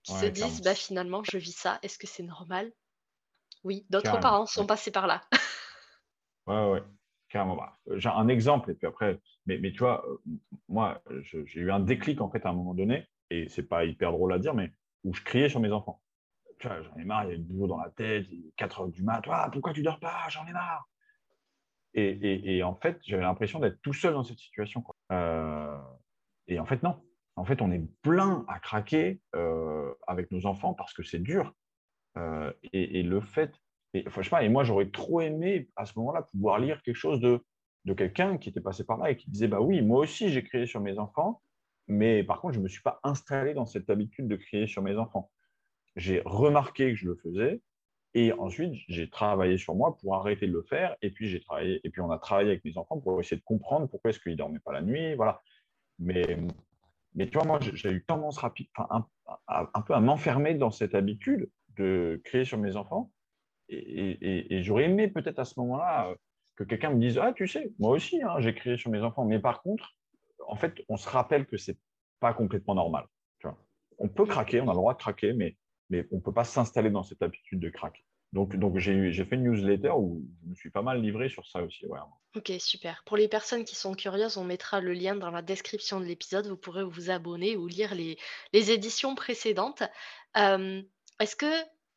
qui 0.05 0.13
se 0.15 0.25
disent 0.25 0.63
bah, 0.63 0.75
finalement 0.75 1.23
je 1.25 1.37
vis 1.37 1.53
ça, 1.53 1.79
est-ce 1.83 1.99
que 1.99 2.07
c'est 2.07 2.23
normal? 2.23 2.73
Oui, 3.63 3.85
d'autres 3.91 4.19
parents 4.19 4.47
sont 4.47 4.65
passés 4.65 4.91
par 4.91 5.07
là. 5.07 5.23
ouais, 6.47 6.71
ouais 6.71 6.83
carrément. 7.31 7.57
Bah, 7.57 7.79
j'ai 7.97 8.09
un 8.09 8.29
exemple, 8.29 8.71
et 8.71 8.75
puis 8.75 8.87
après, 8.87 9.19
mais, 9.47 9.59
mais 9.59 9.73
tu 9.73 9.79
vois, 9.79 10.05
euh, 10.07 10.19
moi, 10.69 11.03
j'ai 11.23 11.61
eu 11.61 11.71
un 11.71 11.81
déclic 11.81 12.21
en 12.21 12.31
fait 12.31 12.45
à 12.45 12.51
un 12.51 12.53
moment 12.53 12.75
donné, 12.75 13.09
et 13.31 13.49
c'est 13.49 13.63
pas 13.63 13.85
hyper 13.85 14.13
drôle 14.13 14.33
à 14.35 14.39
dire, 14.39 14.55
mais 14.55 14.73
où 15.05 15.15
je 15.15 15.23
criais 15.23 15.49
sur 15.49 15.61
mes 15.61 15.73
enfants. 15.73 16.03
Tu 16.59 16.69
vois, 16.69 16.83
j'en 16.83 16.95
ai 16.97 17.05
marre, 17.05 17.25
il 17.25 17.31
y 17.31 17.35
a 17.35 17.39
du 17.39 17.45
boulot 17.45 17.69
dans 17.69 17.81
la 17.81 17.91
tête, 17.91 18.27
4 18.57 18.81
heures 18.81 18.89
du 18.89 19.03
mat, 19.03 19.23
ah, 19.31 19.49
pourquoi 19.51 19.73
tu 19.73 19.83
dors 19.83 19.99
pas, 19.99 20.29
j'en 20.29 20.47
ai 20.47 20.53
marre. 20.53 20.87
Et, 21.95 22.57
et, 22.57 22.63
en 22.63 22.77
fait, 22.77 23.01
j'avais 23.03 23.23
l'impression 23.23 23.59
d'être 23.59 23.81
tout 23.83 23.93
seul 23.93 24.13
dans 24.13 24.23
cette 24.23 24.39
situation. 24.39 24.85
Euh, 25.11 25.77
et 26.47 26.61
en 26.61 26.65
fait, 26.65 26.83
non. 26.85 27.03
En 27.35 27.45
fait, 27.45 27.63
on 27.63 27.73
est 27.73 27.83
plein 28.03 28.45
à 28.47 28.61
craquer 28.61 29.21
euh, 29.35 29.93
avec 30.07 30.31
nos 30.31 30.47
enfants 30.47 30.73
parce 30.75 30.93
que 30.93 31.03
c'est 31.03 31.19
dur. 31.19 31.53
et, 32.73 33.03
le 33.03 33.21
fait 33.21 33.53
et, 33.95 34.05
et 34.43 34.49
moi, 34.49 34.65
j'aurais 34.65 34.91
trop 34.91 35.21
aimé 35.21 35.69
à 35.77 35.85
ce 35.85 35.99
moment-là 35.99 36.23
pouvoir 36.23 36.59
lire 36.59 36.83
quelque 36.83 36.97
chose 36.97 37.21
de, 37.21 37.45
de 37.85 37.95
quelqu'un 37.95 38.39
qui 38.39 38.49
était 38.49 38.61
passé 38.61 38.85
par 38.85 38.99
là 38.99 39.11
et 39.11 39.17
qui 39.17 39.31
disait 39.31 39.49
Bah 39.49 39.61
oui, 39.61 39.83
moi 39.83 40.01
aussi, 40.01 40.31
j'ai 40.31 40.45
crié 40.45 40.67
sur 40.67 40.81
mes 40.81 40.99
enfants, 40.99 41.43
mais 41.89 42.23
par 42.23 42.41
contre, 42.41 42.55
je 42.55 42.59
ne 42.59 42.65
me 42.65 42.69
suis 42.69 42.83
pas 42.83 43.01
installé 43.03 43.55
dans 43.55 43.67
cette 43.67 43.91
habitude 43.91 44.29
de 44.29 44.37
crier 44.37 44.67
sur 44.67 44.83
mes 44.83 44.97
enfants. 44.97 45.31
J'ai 45.97 46.23
remarqué 46.25 46.91
que 46.91 46.97
je 46.97 47.07
le 47.07 47.17
faisais 47.17 47.61
et 48.15 48.33
ensuite, 48.33 48.75
j'ai 48.89 49.09
travaillé 49.11 49.59
sur 49.59 49.75
moi 49.75 49.97
pour 49.99 50.15
arrêter 50.15 50.47
de 50.47 50.53
le 50.53 50.63
faire. 50.63 50.97
Et 51.03 51.11
puis, 51.11 51.29
j'ai 51.29 51.41
travaillé, 51.41 51.81
et 51.85 51.91
puis 51.91 52.01
on 52.01 52.11
a 52.11 52.19
travaillé 52.19 52.51
avec 52.51 52.65
mes 52.65 52.77
enfants 52.79 52.99
pour 53.01 53.21
essayer 53.21 53.39
de 53.39 53.45
comprendre 53.45 53.89
pourquoi 53.89 54.11
est-ce 54.11 54.21
qu'ils 54.21 54.33
ne 54.33 54.37
dormaient 54.37 54.61
pas 54.61 54.73
la 54.73 54.83
nuit. 54.83 55.15
Voilà. 55.15 55.43
Mais, 55.99 56.39
mais 57.15 57.27
tu 57.29 57.39
vois, 57.39 57.47
moi, 57.47 57.59
j'ai 57.61 57.91
eu 57.91 58.05
tendance 58.05 58.39
rapide, 58.39 58.69
un, 58.77 59.07
un 59.49 59.83
peu 59.83 59.95
à 59.95 60.01
m'enfermer 60.01 60.55
dans 60.55 60.71
cette 60.71 60.95
habitude 60.95 61.51
de 61.77 62.21
crier 62.25 62.45
sur 62.45 62.59
mes 62.59 62.77
enfants 62.77 63.11
et, 63.71 64.63
j'aurais 64.63 64.85
aimé 64.85 65.09
peut-être 65.09 65.39
à 65.39 65.45
ce 65.45 65.59
moment-là 65.61 66.09
euh, 66.09 66.15
que 66.57 66.65
quelqu'un 66.65 66.91
me 66.91 67.01
dise 67.01 67.19
Ah, 67.19 67.33
tu 67.33 67.47
sais, 67.47 67.73
moi 67.79 67.91
aussi, 67.91 68.23
hein, 68.23 68.37
j'ai 68.39 68.55
crié 68.55 68.77
sur 68.77 68.91
mes 68.91 69.01
enfants. 69.01 69.25
Mais 69.25 69.39
par 69.39 69.63
contre, 69.63 69.95
en 70.47 70.57
fait, 70.57 70.83
on 70.89 70.97
se 70.97 71.09
rappelle 71.09 71.47
que 71.47 71.57
ce 71.57 71.73
n'est 71.73 71.79
pas 72.21 72.35
complètement 72.35 72.75
normal. 72.75 73.07
On 74.03 74.09
peut 74.09 74.25
craquer, 74.25 74.63
on 74.63 74.69
a 74.69 74.73
le 74.73 74.77
droit 74.77 74.95
de 74.95 74.99
craquer, 74.99 75.35
mais, 75.35 75.59
mais 75.91 76.07
on 76.11 76.17
ne 76.17 76.21
peut 76.23 76.33
pas 76.33 76.45
s'installer 76.45 76.89
dans 76.89 77.03
cette 77.03 77.21
habitude 77.21 77.61
de 77.61 77.69
craquer. 77.69 78.03
Donc, 78.33 78.57
donc 78.57 78.79
j'ai 78.79 79.13
fait 79.13 79.35
une 79.35 79.43
newsletter 79.43 79.91
où 79.91 80.25
je 80.43 80.49
me 80.49 80.55
suis 80.55 80.71
pas 80.71 80.81
mal 80.81 81.03
livré 81.03 81.29
sur 81.29 81.47
ça 81.47 81.63
aussi. 81.63 81.85
Ok, 82.37 82.53
super. 82.61 83.03
Pour 83.05 83.17
les 83.17 83.29
personnes 83.29 83.65
qui 83.65 83.75
sont 83.75 83.93
curieuses, 83.95 84.39
on 84.39 84.45
mettra 84.45 84.81
le 84.81 84.93
lien 84.93 85.17
dans 85.17 85.31
la 85.31 85.43
description 85.43 86.01
de 86.01 86.07
l'épisode. 86.07 86.47
Vous 86.47 86.57
pourrez 86.57 86.85
vous 86.85 87.11
abonner 87.11 87.57
ou 87.57 87.67
lire 87.67 87.95
les, 87.95 88.17
les 88.53 88.71
éditions 88.71 89.15
précédentes. 89.15 89.83
Euh, 90.37 90.81
est-ce 91.19 91.37
que 91.37 91.53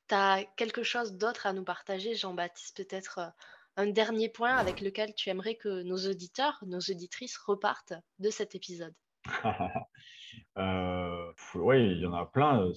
tu 0.07 0.15
as 0.15 0.43
quelque 0.55 0.83
chose 0.83 1.13
d'autre 1.13 1.47
à 1.47 1.53
nous 1.53 1.63
partager, 1.63 2.15
Jean-Baptiste 2.15 2.77
Peut-être 2.77 3.19
euh, 3.19 3.29
un 3.75 3.87
dernier 3.87 4.29
point 4.29 4.55
avec 4.55 4.81
lequel 4.81 5.13
tu 5.15 5.29
aimerais 5.29 5.55
que 5.55 5.83
nos 5.83 5.97
auditeurs, 5.97 6.63
nos 6.65 6.79
auditrices 6.79 7.37
repartent 7.37 7.93
de 8.19 8.29
cet 8.29 8.55
épisode? 8.55 8.93
Euh, 10.57 11.31
Oui, 11.53 11.91
il 11.91 11.99
y 11.99 12.05
en 12.07 12.13
a 12.13 12.25
plein. 12.25 12.71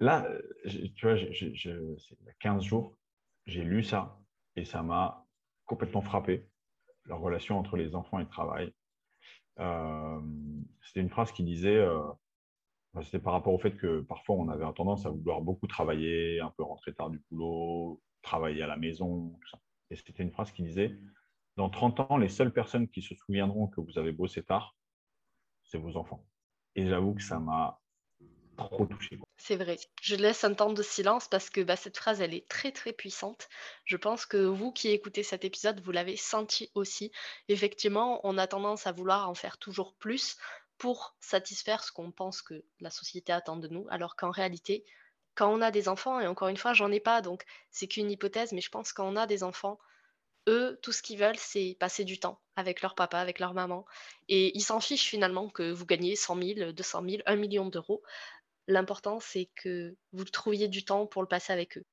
Là, 0.00 0.26
tu 0.66 1.06
vois, 1.06 1.16
il 1.16 1.56
y 1.56 2.28
a 2.28 2.32
15 2.40 2.64
jours, 2.64 2.96
j'ai 3.46 3.62
lu 3.62 3.84
ça 3.84 4.18
et 4.56 4.64
ça 4.64 4.82
m'a 4.82 5.26
complètement 5.66 6.02
frappé, 6.02 6.48
la 7.06 7.14
relation 7.14 7.56
entre 7.56 7.76
les 7.76 7.94
enfants 7.94 8.18
et 8.18 8.24
le 8.24 8.28
travail. 8.28 8.74
Euh, 9.60 10.20
c'était 10.82 11.00
une 11.00 11.10
phrase 11.10 11.30
qui 11.30 11.44
disait 11.44 11.86
c'était 13.02 13.20
par 13.20 13.32
rapport 13.32 13.54
au 13.54 13.58
fait 13.58 13.76
que 13.76 14.00
parfois 14.00 14.36
on 14.36 14.48
avait 14.48 14.64
tendance 14.74 15.06
à 15.06 15.10
vouloir 15.10 15.40
beaucoup 15.40 15.66
travailler, 15.66 16.40
un 16.40 16.50
peu 16.50 16.62
rentrer 16.62 16.92
tard 16.92 17.10
du 17.10 17.22
boulot, 17.30 18.00
travailler 18.22 18.62
à 18.62 18.66
la 18.66 18.76
maison. 18.76 19.38
Et 19.90 19.96
c'était 19.96 20.22
une 20.22 20.32
phrase 20.32 20.50
qui 20.52 20.62
disait 20.62 20.98
Dans 21.56 21.70
30 21.70 22.00
ans, 22.00 22.16
les 22.16 22.28
seules 22.28 22.52
personnes 22.52 22.88
qui 22.88 23.02
se 23.02 23.14
souviendront 23.14 23.68
que 23.68 23.80
vous 23.80 23.98
avez 23.98 24.12
bossé 24.12 24.42
tard, 24.42 24.76
c'est 25.62 25.78
vos 25.78 25.96
enfants. 25.96 26.26
Et 26.74 26.86
j'avoue 26.86 27.14
que 27.14 27.22
ça 27.22 27.38
m'a 27.38 27.80
trop 28.56 28.86
touché. 28.86 29.18
C'est 29.36 29.56
vrai. 29.56 29.78
Je 30.02 30.16
laisse 30.16 30.44
un 30.44 30.52
temps 30.52 30.72
de 30.72 30.82
silence 30.82 31.26
parce 31.28 31.48
que 31.48 31.62
bah, 31.62 31.76
cette 31.76 31.96
phrase, 31.96 32.20
elle 32.20 32.34
est 32.34 32.46
très 32.48 32.72
très 32.72 32.92
puissante. 32.92 33.48
Je 33.84 33.96
pense 33.96 34.26
que 34.26 34.36
vous 34.36 34.72
qui 34.72 34.88
écoutez 34.88 35.22
cet 35.22 35.44
épisode, 35.44 35.80
vous 35.80 35.92
l'avez 35.92 36.16
senti 36.16 36.70
aussi. 36.74 37.10
Effectivement, 37.48 38.20
on 38.24 38.36
a 38.36 38.46
tendance 38.46 38.86
à 38.86 38.92
vouloir 38.92 39.30
en 39.30 39.34
faire 39.34 39.58
toujours 39.58 39.94
plus, 39.94 40.36
pour 40.80 41.14
satisfaire 41.20 41.84
ce 41.84 41.92
qu'on 41.92 42.10
pense 42.10 42.40
que 42.40 42.64
la 42.80 42.90
société 42.90 43.32
attend 43.32 43.56
de 43.56 43.68
nous, 43.68 43.86
alors 43.90 44.16
qu'en 44.16 44.30
réalité, 44.30 44.82
quand 45.34 45.52
on 45.52 45.60
a 45.60 45.70
des 45.70 45.88
enfants, 45.88 46.18
et 46.20 46.26
encore 46.26 46.48
une 46.48 46.56
fois, 46.56 46.72
j'en 46.72 46.90
ai 46.90 47.00
pas, 47.00 47.20
donc 47.20 47.44
c'est 47.70 47.86
qu'une 47.86 48.10
hypothèse, 48.10 48.52
mais 48.52 48.62
je 48.62 48.70
pense 48.70 48.94
qu'on 48.94 49.14
a 49.14 49.26
des 49.26 49.44
enfants, 49.44 49.78
eux, 50.48 50.80
tout 50.82 50.90
ce 50.90 51.02
qu'ils 51.02 51.18
veulent, 51.18 51.36
c'est 51.36 51.76
passer 51.78 52.04
du 52.04 52.18
temps 52.18 52.40
avec 52.56 52.80
leur 52.80 52.94
papa, 52.94 53.18
avec 53.18 53.40
leur 53.40 53.52
maman, 53.52 53.84
et 54.28 54.56
ils 54.56 54.62
s'en 54.62 54.80
fichent 54.80 55.06
finalement 55.06 55.50
que 55.50 55.70
vous 55.70 55.84
gagnez 55.84 56.16
100 56.16 56.42
000, 56.42 56.72
200 56.72 57.02
000, 57.06 57.22
1 57.26 57.36
million 57.36 57.66
d'euros. 57.66 58.02
L'important, 58.66 59.20
c'est 59.20 59.50
que 59.56 59.94
vous 60.12 60.24
trouviez 60.24 60.68
du 60.68 60.86
temps 60.86 61.06
pour 61.06 61.20
le 61.20 61.28
passer 61.28 61.52
avec 61.52 61.76
eux. 61.76 61.84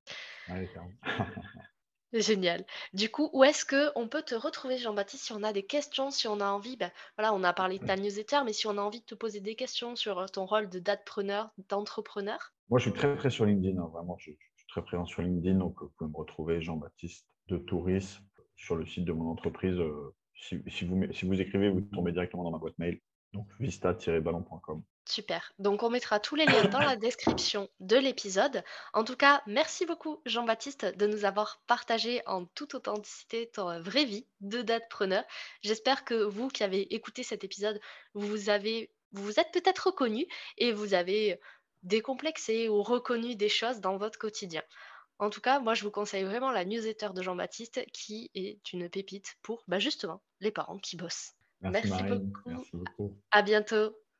Génial. 2.13 2.65
Du 2.93 3.09
coup, 3.09 3.29
où 3.33 3.43
est-ce 3.43 3.65
que 3.65 3.91
on 3.95 4.07
peut 4.07 4.21
te 4.21 4.33
retrouver, 4.33 4.77
Jean-Baptiste, 4.77 5.25
si 5.25 5.33
on 5.33 5.43
a 5.43 5.51
des 5.51 5.63
questions, 5.63 6.09
si 6.09 6.27
on 6.27 6.39
a 6.39 6.45
envie, 6.45 6.77
ben, 6.77 6.89
voilà, 7.17 7.33
on 7.33 7.43
a 7.43 7.51
parlé 7.51 7.79
de 7.79 7.85
ta 7.85 7.97
newsletter, 7.97 8.39
mais 8.45 8.53
si 8.53 8.65
on 8.67 8.77
a 8.77 8.81
envie 8.81 9.01
de 9.01 9.05
te 9.05 9.15
poser 9.15 9.41
des 9.41 9.55
questions 9.55 9.95
sur 9.95 10.19
euh, 10.19 10.27
ton 10.27 10.45
rôle 10.45 10.69
de 10.69 10.79
datepreneur, 10.79 11.49
d'entrepreneur? 11.69 12.53
Moi, 12.69 12.79
je 12.79 12.89
suis 12.89 12.97
très, 12.97 13.15
très 13.17 13.29
sur 13.29 13.45
LinkedIn, 13.45 13.77
hein, 13.77 13.89
vraiment, 13.91 14.17
je, 14.19 14.31
suis 14.31 14.37
très 14.69 14.81
présent 14.81 15.05
sur 15.05 15.21
LinkedIn, 15.21 15.57
donc 15.57 15.81
vous 15.81 15.91
pouvez 15.97 16.09
me 16.09 16.17
retrouver, 16.17 16.61
Jean-Baptiste 16.61 17.27
de 17.49 17.57
Touris, 17.57 18.19
sur 18.55 18.77
le 18.77 18.85
site 18.85 19.03
de 19.03 19.11
mon 19.11 19.29
entreprise. 19.29 19.77
Euh, 19.77 20.15
si, 20.35 20.85
vous, 20.85 21.11
si 21.11 21.25
vous 21.25 21.41
écrivez, 21.41 21.69
vous 21.69 21.81
tombez 21.81 22.13
directement 22.13 22.43
dans 22.43 22.51
ma 22.51 22.57
boîte 22.57 22.77
mail, 22.77 23.01
donc 23.33 23.47
vista-ballon.com. 23.59 24.81
Super. 25.07 25.53
Donc 25.57 25.83
on 25.83 25.89
mettra 25.89 26.19
tous 26.19 26.35
les 26.35 26.45
liens 26.45 26.65
dans 26.65 26.79
la 26.79 26.97
description 26.97 27.69
de 27.79 27.95
l'épisode. 27.95 28.61
En 28.93 29.05
tout 29.05 29.15
cas, 29.15 29.41
merci 29.47 29.85
beaucoup 29.85 30.21
Jean-Baptiste 30.25 30.85
de 30.97 31.07
nous 31.07 31.23
avoir 31.23 31.61
partagé 31.65 32.21
en 32.25 32.45
toute 32.45 32.75
authenticité 32.75 33.49
ton 33.53 33.79
vraie 33.81 34.03
vie 34.03 34.25
de 34.41 34.61
datepreneur. 34.61 35.23
J'espère 35.61 36.03
que 36.03 36.13
vous 36.13 36.49
qui 36.49 36.63
avez 36.63 36.93
écouté 36.93 37.23
cet 37.23 37.45
épisode, 37.45 37.79
vous 38.15 38.49
avez 38.49 38.91
vous, 39.13 39.23
vous 39.23 39.39
êtes 39.39 39.51
peut-être 39.53 39.87
reconnu 39.87 40.25
et 40.57 40.73
vous 40.73 40.93
avez 40.93 41.39
décomplexé 41.83 42.67
ou 42.67 42.83
reconnu 42.83 43.35
des 43.35 43.49
choses 43.49 43.79
dans 43.79 43.95
votre 43.95 44.19
quotidien. 44.19 44.61
En 45.19 45.29
tout 45.29 45.41
cas, 45.41 45.59
moi, 45.59 45.73
je 45.73 45.83
vous 45.83 45.91
conseille 45.91 46.25
vraiment 46.25 46.51
la 46.51 46.65
newsletter 46.65 47.09
de 47.15 47.21
Jean-Baptiste 47.21 47.85
qui 47.93 48.29
est 48.35 48.73
une 48.73 48.89
pépite 48.89 49.37
pour 49.41 49.63
bah, 49.69 49.79
justement 49.79 50.21
les 50.41 50.51
parents 50.51 50.77
qui 50.77 50.97
bossent. 50.97 51.33
Merci, 51.61 51.89
beaucoup. 52.03 52.41
Merci 52.45 52.71
beaucoup. 52.73 53.17
À 53.31 53.41
bientôt. 53.41 53.95